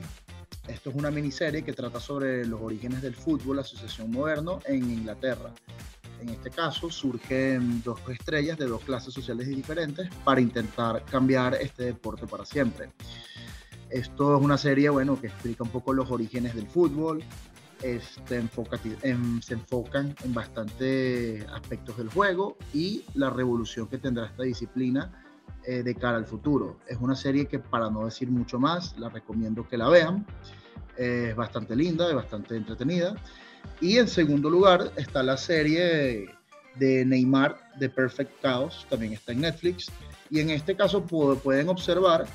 [0.67, 5.51] Esto es una miniserie que trata sobre los orígenes del fútbol, asociación moderno en Inglaterra.
[6.21, 11.83] En este caso surgen dos estrellas de dos clases sociales diferentes para intentar cambiar este
[11.83, 12.91] deporte para siempre.
[13.89, 17.21] Esto es una serie, bueno, que explica un poco los orígenes del fútbol,
[17.81, 24.43] este, enfoca, se enfocan en bastantes aspectos del juego y la revolución que tendrá esta
[24.43, 25.11] disciplina
[25.65, 26.77] eh, de cara al futuro.
[26.87, 30.25] Es una serie que, para no decir mucho más, la recomiendo que la vean.
[30.97, 33.15] es bastante linda, es bastante entretenida.
[33.81, 36.29] Y en segundo lugar está la serie
[36.75, 39.87] de Neymar, The Perfect Chaos, también está en Netflix.
[40.29, 42.25] Y en este caso pueden observar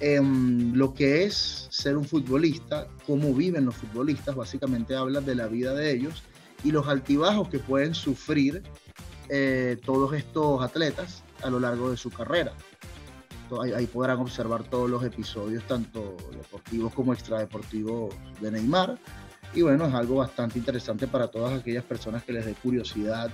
[0.00, 5.46] em, lo que es ser un futbolista, cómo viven los futbolistas, básicamente habla de la
[5.46, 6.22] vida de ellos
[6.62, 8.62] y los altibajos que pueden sufrir
[9.28, 12.52] eh, todos estos atletas a lo largo de su carrera.
[13.62, 18.98] Ahí, podrán observar todos los episodios, tanto deportivos como extradeportivos de Neymar.
[19.54, 23.30] Y bueno, es algo bastante interesante para todas aquellas personas que les dé curiosidad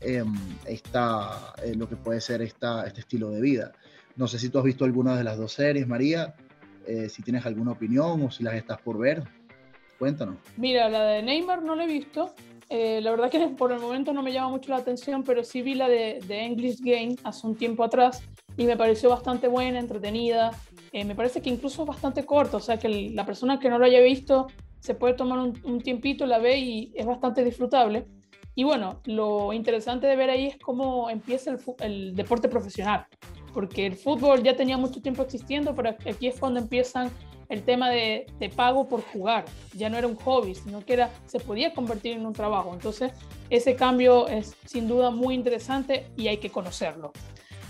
[0.00, 0.24] eh,
[0.66, 3.72] esta, eh, lo que puede ser esta, este estilo de vida.
[4.16, 6.34] No sé si tú has visto alguna de las dos series, María,
[6.86, 9.22] eh, si tienes alguna opinión o si las estás por ver.
[9.98, 10.36] Cuéntanos.
[10.58, 12.34] Mira, la de Neymar no la he visto.
[12.68, 15.62] Eh, la verdad que por el momento no me llama mucho la atención, pero sí
[15.62, 18.22] vi la de, English Game hace un tiempo atrás
[18.56, 20.52] y me pareció bastante buena, entretenida.
[20.92, 23.78] Eh, me parece que incluso es bastante corta, o sea que la persona que no
[23.78, 24.46] lo haya visto
[24.80, 28.06] se puede tomar un, un tiempito, la ve y es bastante disfrutable.
[28.54, 33.06] Y bueno, lo interesante de ver ahí es cómo empieza el, el deporte profesional
[33.56, 37.10] porque el fútbol ya tenía mucho tiempo existiendo, pero aquí es cuando empiezan
[37.48, 39.44] el tema de, pago por jugar.
[39.74, 42.72] Ya no era un hobby, sino que se podía convertir en un trabajo.
[42.72, 43.12] Entonces,
[43.50, 47.12] ese cambio es sin duda muy interesante y hay que conocerlo.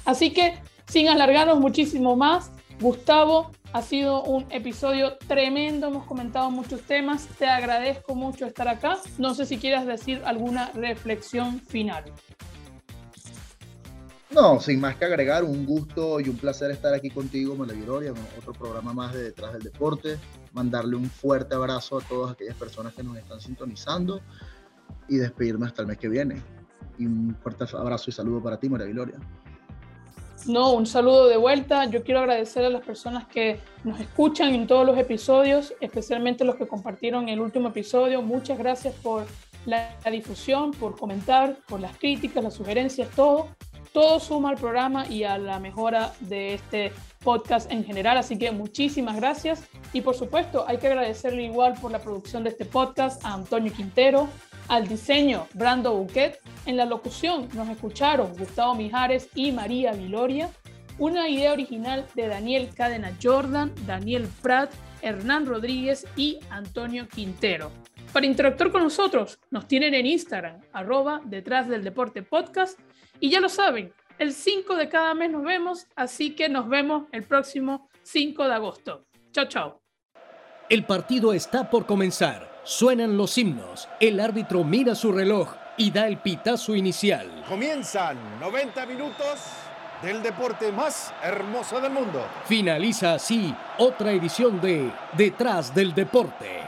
[0.05, 6.83] Así que, sin alargarnos muchísimo más, Gustavo, ha sido un episodio tremendo, hemos comentado muchos
[6.83, 8.99] temas, te agradezco mucho estar acá.
[9.19, 12.05] No sé si quieras decir alguna reflexión final.
[14.31, 18.15] No, sin más que agregar, un gusto y un placer estar aquí contigo, Mela en
[18.39, 20.19] otro programa más de Detrás del Deporte.
[20.53, 24.21] Mandarle un fuerte abrazo a todas aquellas personas que nos están sintonizando
[25.09, 26.43] y despedirme hasta el mes que viene.
[26.99, 29.17] Y un fuerte abrazo y saludo para ti, María Gloria.
[30.47, 31.85] No, un saludo de vuelta.
[31.87, 36.57] Yo quiero agradecer a las personas que nos escuchan en todos los episodios, especialmente los
[36.57, 38.23] que compartieron el último episodio.
[38.23, 39.25] Muchas gracias por
[39.67, 43.49] la difusión, por comentar, por las críticas, las sugerencias, todo
[43.93, 48.17] todo suma al programa y a la mejora de este podcast en general.
[48.17, 49.65] Así que muchísimas gracias.
[49.93, 53.73] Y por supuesto, hay que agradecerle igual por la producción de este podcast a Antonio
[53.73, 54.29] Quintero,
[54.69, 56.41] al diseño Brando Buquet.
[56.67, 60.51] En la locución nos escucharon Gustavo Mijares y María Viloria.
[60.99, 64.71] Una idea original de Daniel Cadena Jordan, Daniel Prat,
[65.03, 67.71] Hernán Rodríguez y Antonio Quintero.
[68.13, 72.79] Para interactuar con nosotros, nos tienen en Instagram, arroba detrás del deporte podcast
[73.21, 77.05] y ya lo saben, el 5 de cada mes nos vemos, así que nos vemos
[77.13, 79.07] el próximo 5 de agosto.
[79.33, 79.83] Chao, chao.
[80.69, 82.61] El partido está por comenzar.
[82.65, 83.89] Suenan los himnos.
[84.01, 87.45] El árbitro mira su reloj y da el pitazo inicial.
[87.49, 89.41] Comienzan 90 minutos
[90.03, 92.27] del deporte más hermoso del mundo.
[92.47, 96.66] Finaliza así otra edición de Detrás del Deporte